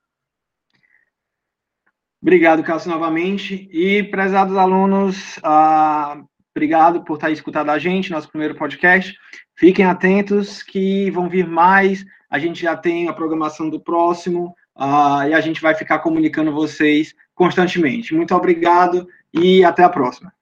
Obrigado, 2.20 2.62
Cássio, 2.62 2.90
novamente. 2.90 3.68
E, 3.70 4.02
prezados 4.04 4.57
alunos, 4.57 5.37
uh, 5.38 6.26
obrigado 6.55 7.03
por 7.03 7.14
estar 7.14 7.31
escutando 7.31 7.71
a 7.71 7.79
gente, 7.79 8.12
nosso 8.12 8.29
primeiro 8.29 8.55
podcast. 8.55 9.19
Fiquem 9.57 9.85
atentos 9.85 10.62
que 10.62 11.11
vão 11.11 11.29
vir 11.29 11.47
mais. 11.47 12.05
A 12.31 12.38
gente 12.38 12.62
já 12.62 12.77
tem 12.77 13.09
a 13.09 13.12
programação 13.12 13.69
do 13.69 13.81
próximo 13.81 14.55
uh, 14.77 15.29
e 15.29 15.35
a 15.35 15.40
gente 15.40 15.61
vai 15.61 15.75
ficar 15.75 15.99
comunicando 15.99 16.53
vocês 16.53 17.14
constantemente. 17.35 18.14
Muito 18.14 18.35
obrigado 18.35 19.09
e 19.33 19.64
até 19.64 19.83
a 19.83 19.88
próxima. 19.88 20.33